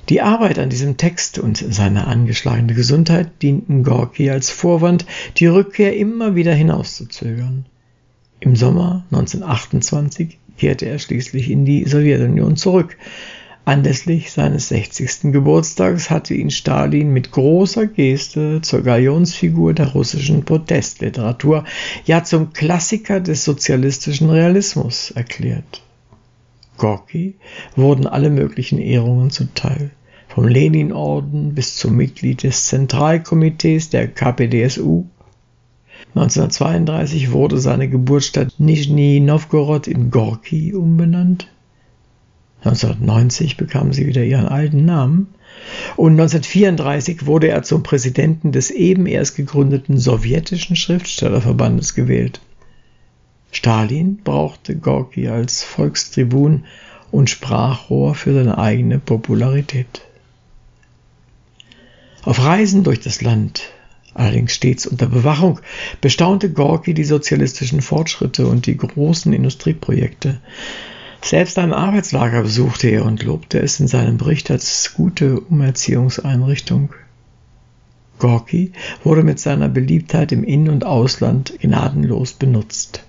Die 0.09 0.21
Arbeit 0.21 0.59
an 0.59 0.69
diesem 0.69 0.95
Text 0.97 1.39
und 1.39 1.57
seine 1.57 2.05
angeschlagene 2.05 2.75
Gesundheit 2.75 3.41
dienten 3.41 3.83
Gorki 3.83 4.29
als 4.29 4.51
Vorwand, 4.51 5.07
die 5.37 5.47
Rückkehr 5.47 5.97
immer 5.97 6.35
wieder 6.35 6.53
hinauszuzögern. 6.53 7.65
Im 8.39 8.55
Sommer 8.55 9.03
1928 9.09 10.37
kehrte 10.55 10.85
er 10.85 10.99
schließlich 10.99 11.49
in 11.49 11.65
die 11.65 11.85
Sowjetunion 11.85 12.55
zurück, 12.55 12.97
Anlässlich 13.65 14.33
seines 14.33 14.67
60. 14.67 15.31
Geburtstags 15.31 16.09
hatte 16.09 16.33
ihn 16.33 16.51
Stalin 16.51 17.13
mit 17.13 17.31
großer 17.31 17.87
Geste 17.87 18.59
zur 18.61 18.81
Galionsfigur 18.81 19.73
der 19.73 19.93
russischen 19.93 20.43
Protestliteratur, 20.43 21.63
ja 22.05 22.25
zum 22.25 22.51
Klassiker 22.51 23.21
des 23.21 23.45
sozialistischen 23.45 24.29
Realismus 24.29 25.11
erklärt. 25.11 25.81
Gorki 26.77 27.35
wurden 27.77 28.05
alle 28.05 28.29
möglichen 28.29 28.79
Ehrungen 28.79 29.29
zuteil, 29.29 29.91
vom 30.27 30.45
Leninorden 30.45 31.55
bis 31.55 31.77
zum 31.77 31.95
Mitglied 31.95 32.43
des 32.43 32.65
Zentralkomitees 32.65 33.89
der 33.89 34.09
KPDSU. 34.09 35.05
1932 36.15 37.31
wurde 37.31 37.59
seine 37.59 37.87
Geburtsstadt 37.87 38.55
Nischni 38.57 39.21
Novgorod 39.21 39.87
in 39.87 40.11
Gorki 40.11 40.73
umbenannt 40.73 41.47
1990 42.65 43.57
bekam 43.57 43.91
sie 43.91 44.07
wieder 44.07 44.23
ihren 44.23 44.47
alten 44.47 44.85
Namen 44.85 45.33
und 45.97 46.13
1934 46.13 47.25
wurde 47.25 47.49
er 47.49 47.63
zum 47.63 47.83
Präsidenten 47.83 48.51
des 48.51 48.71
eben 48.71 49.05
erst 49.05 49.35
gegründeten 49.35 49.97
sowjetischen 49.97 50.75
Schriftstellerverbandes 50.75 51.93
gewählt. 51.93 52.39
Stalin 53.51 54.17
brauchte 54.23 54.75
Gorki 54.75 55.27
als 55.27 55.63
Volkstribun 55.63 56.63
und 57.11 57.29
Sprachrohr 57.29 58.15
für 58.15 58.33
seine 58.33 58.57
eigene 58.57 58.97
Popularität. 58.97 60.01
Auf 62.23 62.43
Reisen 62.43 62.83
durch 62.83 63.01
das 63.01 63.21
Land, 63.21 63.63
allerdings 64.13 64.53
stets 64.53 64.87
unter 64.87 65.07
Bewachung, 65.07 65.59
bestaunte 66.01 66.49
Gorki 66.49 66.93
die 66.93 67.03
sozialistischen 67.03 67.81
Fortschritte 67.81 68.47
und 68.47 68.65
die 68.65 68.77
großen 68.77 69.33
Industrieprojekte. 69.33 70.39
Selbst 71.23 71.57
ein 71.57 71.73
Arbeitslager 71.73 72.41
besuchte 72.41 72.89
er 72.89 73.05
und 73.05 73.23
lobte 73.23 73.59
es 73.59 73.79
in 73.79 73.87
seinem 73.87 74.17
Bericht 74.17 74.51
als 74.51 74.93
gute 74.93 75.39
Umerziehungseinrichtung. 75.39 76.93
Gorki 78.19 78.73
wurde 79.03 79.23
mit 79.23 79.39
seiner 79.39 79.69
Beliebtheit 79.69 80.31
im 80.33 80.43
In- 80.43 80.69
und 80.69 80.85
Ausland 80.85 81.53
gnadenlos 81.61 82.33
benutzt. 82.33 83.03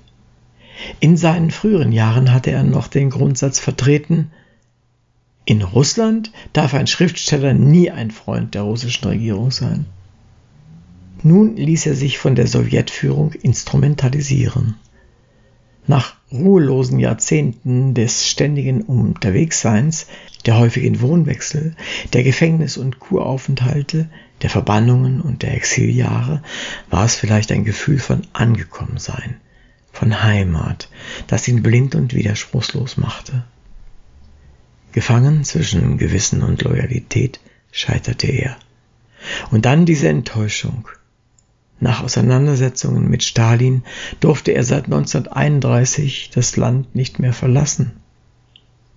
In 1.00 1.16
seinen 1.16 1.50
früheren 1.50 1.92
Jahren 1.92 2.32
hatte 2.32 2.52
er 2.52 2.62
noch 2.62 2.88
den 2.88 3.10
Grundsatz 3.10 3.58
vertreten, 3.58 4.30
in 5.44 5.62
Russland 5.62 6.32
darf 6.52 6.72
ein 6.72 6.86
Schriftsteller 6.86 7.52
nie 7.52 7.90
ein 7.90 8.10
Freund 8.10 8.54
der 8.54 8.62
russischen 8.62 9.08
Regierung 9.08 9.50
sein. 9.50 9.84
Nun 11.22 11.56
ließ 11.56 11.86
er 11.86 11.94
sich 11.94 12.18
von 12.18 12.34
der 12.34 12.46
Sowjetführung 12.46 13.32
instrumentalisieren. 13.32 14.76
Nach 15.86 16.14
ruhelosen 16.32 16.98
Jahrzehnten 16.98 17.94
des 17.94 18.26
ständigen 18.26 18.82
Unterwegsseins, 18.82 20.06
der 20.46 20.58
häufigen 20.58 21.00
Wohnwechsel, 21.00 21.76
der 22.12 22.22
Gefängnis- 22.22 22.78
und 22.78 23.00
Kuraufenthalte, 23.00 24.08
der 24.42 24.50
Verbannungen 24.50 25.20
und 25.20 25.42
der 25.42 25.54
Exiljahre 25.54 26.42
war 26.90 27.04
es 27.04 27.14
vielleicht 27.14 27.52
ein 27.52 27.64
Gefühl 27.64 27.98
von 27.98 28.22
Angekommensein, 28.32 29.36
von 29.92 30.22
Heimat, 30.22 30.88
das 31.26 31.48
ihn 31.48 31.62
blind 31.62 31.94
und 31.94 32.14
widerspruchslos 32.14 32.96
machte. 32.96 33.44
Gefangen 34.92 35.44
zwischen 35.44 35.98
Gewissen 35.98 36.42
und 36.42 36.62
Loyalität 36.62 37.40
scheiterte 37.72 38.28
er. 38.28 38.56
Und 39.50 39.64
dann 39.64 39.86
diese 39.86 40.08
Enttäuschung. 40.08 40.88
Nach 41.80 42.02
Auseinandersetzungen 42.02 43.08
mit 43.08 43.22
Stalin 43.22 43.82
durfte 44.20 44.52
er 44.52 44.64
seit 44.64 44.84
1931 44.84 46.30
das 46.32 46.56
Land 46.56 46.94
nicht 46.94 47.18
mehr 47.18 47.32
verlassen. 47.32 47.92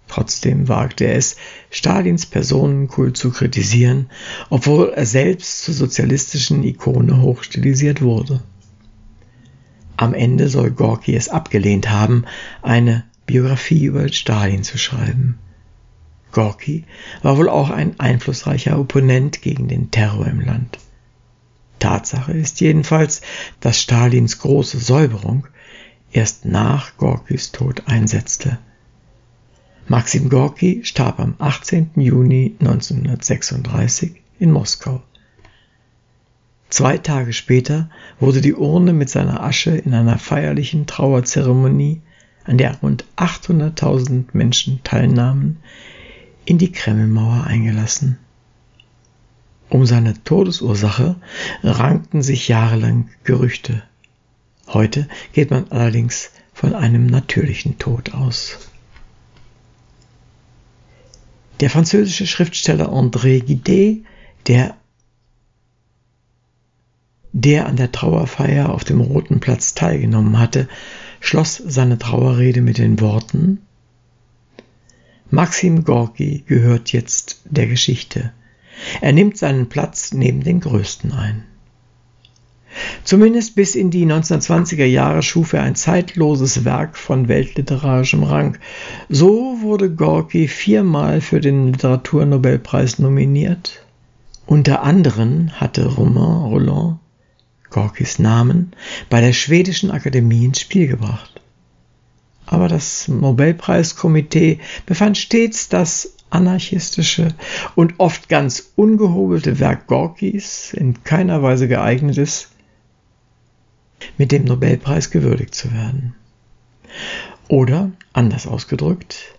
Trotzdem 0.07 0.69
wagte 0.69 1.05
er 1.05 1.15
es, 1.15 1.35
Stalins 1.69 2.25
Personenkult 2.25 3.17
zu 3.17 3.31
kritisieren, 3.31 4.09
obwohl 4.49 4.89
er 4.95 5.05
selbst 5.05 5.63
zur 5.63 5.73
sozialistischen 5.73 6.63
Ikone 6.63 7.21
hochstilisiert 7.21 8.01
wurde. 8.01 8.41
Am 9.97 10.13
Ende 10.13 10.47
soll 10.47 10.71
Gorki 10.71 11.15
es 11.15 11.27
abgelehnt 11.27 11.89
haben, 11.89 12.25
eine 12.61 13.03
Biografie 13.25 13.85
über 13.85 14.07
Stalin 14.07 14.63
zu 14.63 14.77
schreiben. 14.77 15.39
Gorki 16.31 16.85
war 17.23 17.37
wohl 17.37 17.49
auch 17.49 17.69
ein 17.69 17.99
einflussreicher 17.99 18.79
Opponent 18.79 19.41
gegen 19.41 19.67
den 19.67 19.91
Terror 19.91 20.27
im 20.27 20.39
Land. 20.39 20.77
Tatsache 21.79 22.33
ist 22.33 22.59
jedenfalls, 22.61 23.21
dass 23.59 23.81
Stalins 23.81 24.39
große 24.39 24.79
Säuberung 24.79 25.47
erst 26.11 26.45
nach 26.45 26.97
Gorkis 26.97 27.51
Tod 27.51 27.83
einsetzte. 27.87 28.57
Maxim 29.87 30.29
Gorki 30.29 30.81
starb 30.83 31.19
am 31.19 31.35
18. 31.39 31.91
Juni 31.95 32.55
1936 32.59 34.21
in 34.39 34.51
Moskau. 34.51 35.01
Zwei 36.69 36.97
Tage 36.97 37.31
später 37.31 37.89
wurde 38.19 38.41
die 38.41 38.53
Urne 38.53 38.91
mit 38.91 39.09
seiner 39.09 39.41
Asche 39.41 39.77
in 39.77 39.93
einer 39.93 40.17
feierlichen 40.19 40.85
Trauerzeremonie, 40.85 42.01
an 42.43 42.57
der 42.57 42.75
rund 42.81 43.05
800.000 43.15 44.25
Menschen 44.33 44.81
teilnahmen, 44.83 45.59
in 46.43 46.57
die 46.57 46.71
Kremlmauer 46.71 47.45
eingelassen. 47.45 48.17
Um 49.69 49.85
seine 49.85 50.21
Todesursache 50.23 51.15
rankten 51.63 52.21
sich 52.21 52.47
jahrelang 52.47 53.09
Gerüchte. 53.23 53.83
Heute 54.67 55.07
geht 55.33 55.51
man 55.51 55.71
allerdings 55.71 56.31
von 56.53 56.73
einem 56.73 57.05
natürlichen 57.05 57.77
Tod 57.77 58.13
aus. 58.13 58.69
Der 61.59 61.69
französische 61.69 62.27
Schriftsteller 62.27 62.89
André 62.89 63.41
Gide, 63.41 64.03
der, 64.47 64.75
der 67.33 67.65
an 67.65 67.75
der 67.75 67.91
Trauerfeier 67.91 68.69
auf 68.69 68.83
dem 68.83 69.01
Roten 69.01 69.39
Platz 69.39 69.73
teilgenommen 69.73 70.39
hatte, 70.39 70.67
schloss 71.19 71.55
seine 71.57 71.97
Trauerrede 71.97 72.61
mit 72.61 72.77
den 72.77 72.99
Worten 72.99 73.59
Maxim 75.29 75.83
Gorki 75.83 76.43
gehört 76.47 76.93
jetzt 76.93 77.41
der 77.43 77.67
Geschichte. 77.67 78.31
Er 79.01 79.13
nimmt 79.13 79.37
seinen 79.37 79.69
Platz 79.69 80.13
neben 80.13 80.43
den 80.43 80.59
Größten 80.59 81.11
ein. 81.11 81.43
Zumindest 83.03 83.55
bis 83.55 83.75
in 83.75 83.89
die 83.89 84.05
1920er 84.05 84.85
Jahre 84.85 85.23
schuf 85.23 85.53
er 85.53 85.63
ein 85.63 85.75
zeitloses 85.75 86.63
Werk 86.63 86.97
von 86.97 87.27
weltliterarischem 87.27 88.23
Rang. 88.23 88.57
So 89.09 89.61
wurde 89.61 89.89
Gorki 89.89 90.47
viermal 90.47 91.21
für 91.21 91.39
den 91.39 91.73
Literaturnobelpreis 91.73 92.99
nominiert. 92.99 93.83
Unter 94.45 94.83
anderem 94.83 95.51
hatte 95.53 95.85
Romain 95.87 96.51
Rolland 96.51 96.99
Gorkis 97.69 98.19
Namen 98.19 98.71
bei 99.09 99.21
der 99.21 99.33
schwedischen 99.33 99.91
Akademie 99.91 100.45
ins 100.45 100.61
Spiel 100.61 100.87
gebracht 100.87 101.37
aber 102.47 102.69
das 102.69 103.07
Nobelpreiskomitee 103.07 104.59
befand 104.85 105.17
stets 105.17 105.69
das 105.69 106.16
anarchistische 106.29 107.29
und 107.75 107.95
oft 107.99 108.29
ganz 108.29 108.71
ungehobelte 108.75 109.59
Werk 109.59 109.87
Gorkis 109.87 110.73
in 110.73 111.03
keiner 111.03 111.41
Weise 111.41 111.67
geeignet 111.67 112.17
ist, 112.17 112.49
mit 114.17 114.31
dem 114.31 114.45
Nobelpreis 114.45 115.09
gewürdigt 115.09 115.55
zu 115.55 115.73
werden. 115.73 116.15
Oder, 117.47 117.91
anders 118.13 118.45
ausgedrückt, 118.47 119.37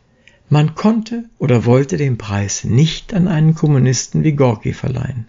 man 0.49 0.75
konnte 0.75 1.25
oder 1.39 1.67
wollte 1.67 1.99
den 1.99 2.17
Preis 2.17 2.65
nicht 2.65 3.13
an 3.13 3.29
einen 3.29 3.55
Kommunisten 3.55 4.25
wie 4.25 4.33
Gorki 4.33 4.73
verleihen. 4.73 5.29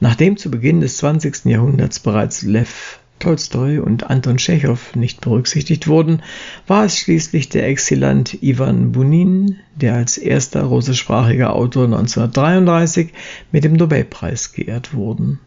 Nachdem 0.00 0.36
zu 0.36 0.50
Beginn 0.50 0.80
des 0.80 0.96
20. 0.96 1.44
Jahrhunderts 1.44 2.00
bereits 2.00 2.42
Lev 2.42 2.98
Tolstoi 3.22 3.78
und 3.78 4.10
Anton 4.10 4.36
Tschechow 4.36 4.96
nicht 4.96 5.20
berücksichtigt 5.20 5.86
wurden, 5.86 6.22
war 6.66 6.84
es 6.84 6.98
schließlich 6.98 7.48
der 7.48 7.68
Exilant 7.68 8.42
Ivan 8.42 8.90
Bunin, 8.90 9.58
der 9.76 9.94
als 9.94 10.18
erster 10.18 10.64
russischsprachiger 10.64 11.54
Autor 11.54 11.84
1933 11.84 13.12
mit 13.52 13.62
dem 13.62 13.74
Nobelpreis 13.74 14.52
geehrt 14.52 14.92
wurden. 14.92 15.38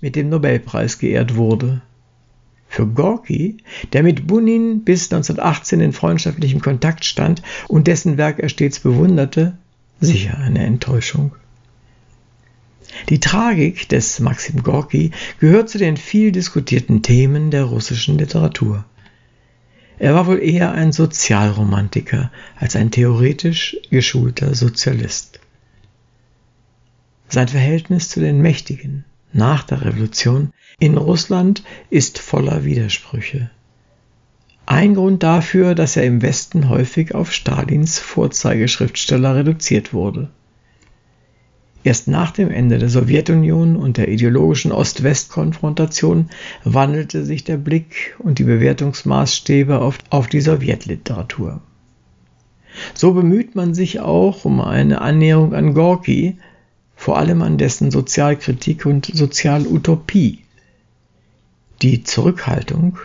Mit 0.00 0.16
dem 0.16 0.28
Nobelpreis 0.28 0.98
geehrt 0.98 1.36
wurde. 1.36 1.82
Für 2.68 2.88
Gorki, 2.88 3.58
der 3.92 4.02
mit 4.02 4.26
Bunin 4.26 4.82
bis 4.82 5.04
1918 5.12 5.80
in 5.80 5.92
freundschaftlichem 5.92 6.60
Kontakt 6.60 7.04
stand 7.04 7.42
und 7.68 7.86
dessen 7.86 8.18
Werk 8.18 8.40
er 8.40 8.48
stets 8.48 8.80
bewunderte, 8.80 9.56
sicher 10.00 10.36
eine 10.36 10.66
Enttäuschung. 10.66 11.36
Die 13.08 13.20
Tragik 13.20 13.88
des 13.88 14.20
Maxim 14.20 14.62
Gorki 14.62 15.12
gehört 15.38 15.68
zu 15.68 15.78
den 15.78 15.96
viel 15.96 16.32
diskutierten 16.32 17.02
Themen 17.02 17.50
der 17.50 17.64
russischen 17.64 18.18
Literatur. 18.18 18.84
Er 19.98 20.14
war 20.14 20.26
wohl 20.26 20.42
eher 20.42 20.72
ein 20.72 20.92
Sozialromantiker 20.92 22.30
als 22.56 22.76
ein 22.76 22.90
theoretisch 22.90 23.76
geschulter 23.90 24.54
Sozialist. 24.54 25.40
Sein 27.28 27.48
Verhältnis 27.48 28.08
zu 28.08 28.20
den 28.20 28.40
Mächtigen 28.40 29.04
nach 29.32 29.64
der 29.64 29.84
Revolution 29.84 30.52
in 30.78 30.96
Russland 30.96 31.62
ist 31.90 32.18
voller 32.18 32.64
Widersprüche. 32.64 33.50
Ein 34.66 34.94
Grund 34.94 35.22
dafür, 35.22 35.74
dass 35.74 35.96
er 35.96 36.04
im 36.04 36.22
Westen 36.22 36.68
häufig 36.68 37.14
auf 37.14 37.32
Stalins 37.32 37.98
Vorzeigeschriftsteller 37.98 39.36
reduziert 39.36 39.92
wurde. 39.92 40.30
Erst 41.86 42.08
nach 42.08 42.32
dem 42.32 42.50
Ende 42.50 42.78
der 42.78 42.88
Sowjetunion 42.88 43.76
und 43.76 43.96
der 43.96 44.08
ideologischen 44.08 44.72
Ost-West-Konfrontation 44.72 46.30
wandelte 46.64 47.24
sich 47.24 47.44
der 47.44 47.58
Blick 47.58 48.16
und 48.18 48.40
die 48.40 48.42
Bewertungsmaßstäbe 48.42 49.78
auf, 49.78 49.98
auf 50.10 50.26
die 50.26 50.40
Sowjetliteratur. 50.40 51.60
So 52.92 53.12
bemüht 53.12 53.54
man 53.54 53.72
sich 53.72 54.00
auch 54.00 54.44
um 54.44 54.60
eine 54.60 55.00
Annäherung 55.00 55.54
an 55.54 55.74
Gorki, 55.74 56.38
vor 56.96 57.18
allem 57.18 57.40
an 57.40 57.56
dessen 57.56 57.92
Sozialkritik 57.92 58.84
und 58.84 59.06
Sozialutopie. 59.06 60.40
Die 61.82 62.02
Zurückhaltung, 62.02 62.98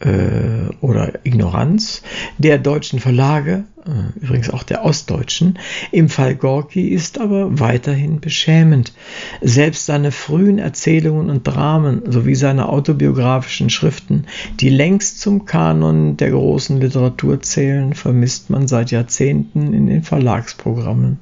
äh, 0.00 0.74
oder 0.80 1.12
Ignoranz 1.24 2.02
der 2.38 2.58
deutschen 2.58 3.00
Verlage, 3.00 3.64
äh, 3.86 4.18
übrigens 4.20 4.50
auch 4.50 4.62
der 4.62 4.84
ostdeutschen, 4.84 5.58
im 5.92 6.08
Fall 6.08 6.34
Gorki 6.34 6.88
ist 6.88 7.20
aber 7.20 7.58
weiterhin 7.60 8.20
beschämend. 8.20 8.92
Selbst 9.40 9.86
seine 9.86 10.12
frühen 10.12 10.58
Erzählungen 10.58 11.30
und 11.30 11.44
Dramen 11.44 12.02
sowie 12.10 12.34
seine 12.34 12.68
autobiografischen 12.68 13.70
Schriften, 13.70 14.26
die 14.60 14.70
längst 14.70 15.20
zum 15.20 15.44
Kanon 15.44 16.16
der 16.16 16.30
großen 16.30 16.80
Literatur 16.80 17.40
zählen, 17.40 17.94
vermisst 17.94 18.50
man 18.50 18.68
seit 18.68 18.90
Jahrzehnten 18.90 19.72
in 19.72 19.86
den 19.86 20.02
Verlagsprogrammen. 20.02 21.18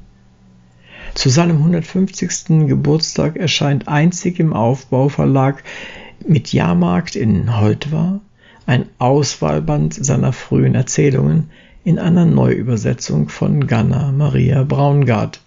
Zu 1.14 1.28
seinem 1.28 1.58
150. 1.58 2.66
Geburtstag 2.66 3.36
erscheint 3.36 3.86
einzig 3.86 4.40
im 4.40 4.54
Aufbauverlag 4.54 5.62
mit 6.26 6.54
Jahrmarkt 6.54 7.16
in 7.16 7.60
Holtwar 7.60 8.20
ein 8.66 8.86
Auswahlband 8.98 9.94
seiner 9.94 10.32
frühen 10.32 10.74
Erzählungen 10.74 11.50
in 11.84 11.98
einer 11.98 12.24
Neuübersetzung 12.24 13.28
von 13.28 13.66
Ganna 13.66 14.12
Maria 14.12 14.62
Braungart. 14.62 15.40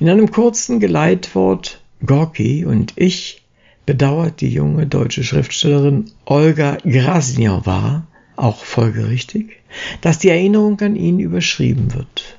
In 0.00 0.08
einem 0.08 0.30
kurzen 0.30 0.80
Geleitwort 0.80 1.80
Gorki 2.04 2.64
und 2.64 2.92
ich 2.96 3.42
bedauert 3.86 4.40
die 4.40 4.48
junge 4.48 4.86
deutsche 4.86 5.24
Schriftstellerin 5.24 6.10
Olga 6.24 6.78
Grasnjowa, 6.84 8.06
auch 8.36 8.64
folgerichtig, 8.64 9.60
dass 10.00 10.18
die 10.18 10.28
Erinnerung 10.28 10.80
an 10.80 10.96
ihn 10.96 11.20
überschrieben 11.20 11.94
wird. 11.94 12.38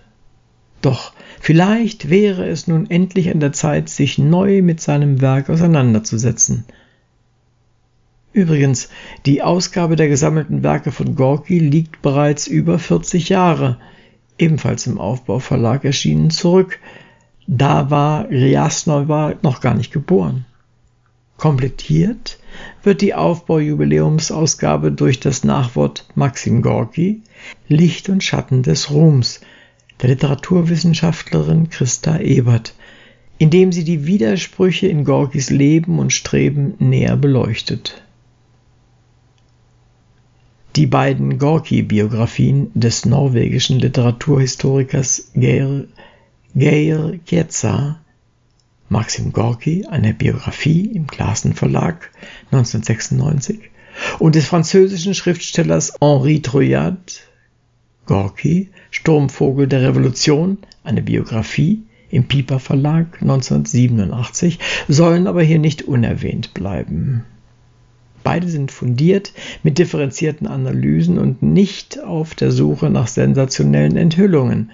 Doch 0.81 1.13
vielleicht 1.39 2.09
wäre 2.09 2.47
es 2.47 2.67
nun 2.67 2.89
endlich 2.89 3.31
an 3.31 3.39
der 3.39 3.53
Zeit, 3.53 3.89
sich 3.89 4.17
neu 4.17 4.61
mit 4.61 4.81
seinem 4.81 5.21
Werk 5.21 5.49
auseinanderzusetzen– 5.49 6.65
Übrigens, 8.35 8.89
die 9.25 9.41
Ausgabe 9.41 9.95
der 9.95 10.09
gesammelten 10.09 10.61
Werke 10.61 10.91
von 10.91 11.15
Gorki 11.15 11.57
liegt 11.57 12.01
bereits 12.01 12.47
über 12.47 12.79
40 12.79 13.29
Jahre, 13.29 13.77
ebenfalls 14.37 14.87
im 14.87 14.99
Aufbauverlag 14.99 15.85
erschienen, 15.85 16.29
zurück. 16.31 16.79
Da 17.47 17.89
war 17.89 18.29
Riasnova 18.29 19.35
noch 19.41 19.61
gar 19.61 19.73
nicht 19.73 19.93
geboren. 19.93 20.43
Komplettiert 21.37 22.37
wird 22.83 22.99
die 22.99 23.13
Aufbaujubiläumsausgabe 23.13 24.91
durch 24.91 25.21
das 25.21 25.45
Nachwort 25.45 26.05
Maxim 26.15 26.61
Gorki, 26.61 27.21
Licht 27.69 28.09
und 28.09 28.21
Schatten 28.21 28.63
des 28.63 28.91
Ruhms, 28.91 29.39
der 30.01 30.09
Literaturwissenschaftlerin 30.09 31.69
Christa 31.69 32.19
Ebert, 32.19 32.73
indem 33.37 33.71
sie 33.71 33.85
die 33.85 34.05
Widersprüche 34.05 34.87
in 34.87 35.05
Gorkis 35.05 35.49
Leben 35.51 35.99
und 35.99 36.11
Streben 36.11 36.73
näher 36.79 37.15
beleuchtet. 37.15 38.01
Die 40.75 40.87
beiden 40.87 41.39
Gorki-Biografien 41.39 42.69
des 42.73 43.05
norwegischen 43.05 43.79
Literaturhistorikers 43.79 45.31
Geir, 45.33 45.85
Geir 46.53 47.17
Kietza, 47.25 48.01
Maxim 48.89 49.31
Gorki, 49.31 49.85
eine 49.89 50.13
Biografie 50.13 50.91
im 50.93 51.07
Glasen 51.07 51.53
Verlag 51.53 52.11
1996, 52.51 53.59
und 54.19 54.35
des 54.35 54.47
französischen 54.47 55.13
Schriftstellers 55.13 55.93
Henri 56.01 56.41
Trouillard, 56.41 57.21
Gorki, 58.05 58.69
Sturmvogel 58.91 59.67
der 59.67 59.81
Revolution, 59.81 60.57
eine 60.83 61.01
Biografie 61.01 61.83
im 62.09 62.27
Piper 62.27 62.59
Verlag 62.59 63.21
1987, 63.21 64.59
sollen 64.89 65.27
aber 65.27 65.41
hier 65.41 65.59
nicht 65.59 65.83
unerwähnt 65.83 66.53
bleiben. 66.53 67.23
Beide 68.25 68.47
sind 68.47 68.71
fundiert 68.71 69.33
mit 69.61 69.77
differenzierten 69.77 70.47
Analysen 70.47 71.19
und 71.19 71.43
nicht 71.43 72.03
auf 72.03 72.33
der 72.33 72.51
Suche 72.51 72.89
nach 72.89 73.07
sensationellen 73.07 73.97
Enthüllungen. 73.97 74.71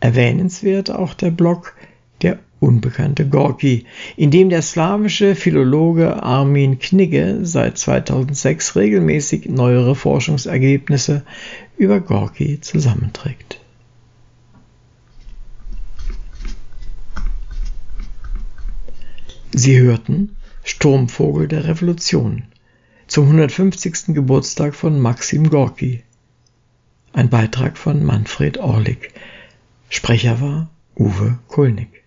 Erwähnenswert 0.00 0.90
auch 0.90 1.14
der 1.14 1.30
Blog 1.30 1.76
Der 2.22 2.40
unbekannte 2.58 3.28
Gorki, 3.28 3.86
in 4.16 4.32
dem 4.32 4.48
der 4.48 4.62
slawische 4.62 5.36
Philologe 5.36 6.20
Armin 6.24 6.80
Knigge 6.80 7.38
seit 7.42 7.78
2006 7.78 8.74
regelmäßig 8.74 9.48
neuere 9.48 9.94
Forschungsergebnisse 9.94 11.22
über 11.78 12.00
Gorki 12.00 12.60
zusammenträgt. 12.60 13.60
Sie 19.52 19.78
hörten 19.78 20.34
Sturmvogel 20.64 21.46
der 21.46 21.64
Revolution 21.68 22.42
zum 23.16 23.28
150. 23.28 24.14
Geburtstag 24.14 24.74
von 24.74 25.00
Maxim 25.00 25.48
Gorki. 25.48 26.02
Ein 27.14 27.30
Beitrag 27.30 27.78
von 27.78 28.04
Manfred 28.04 28.58
Orlik. 28.58 29.10
Sprecher 29.88 30.42
war 30.42 30.68
Uwe 30.98 31.38
Kulnig. 31.48 32.04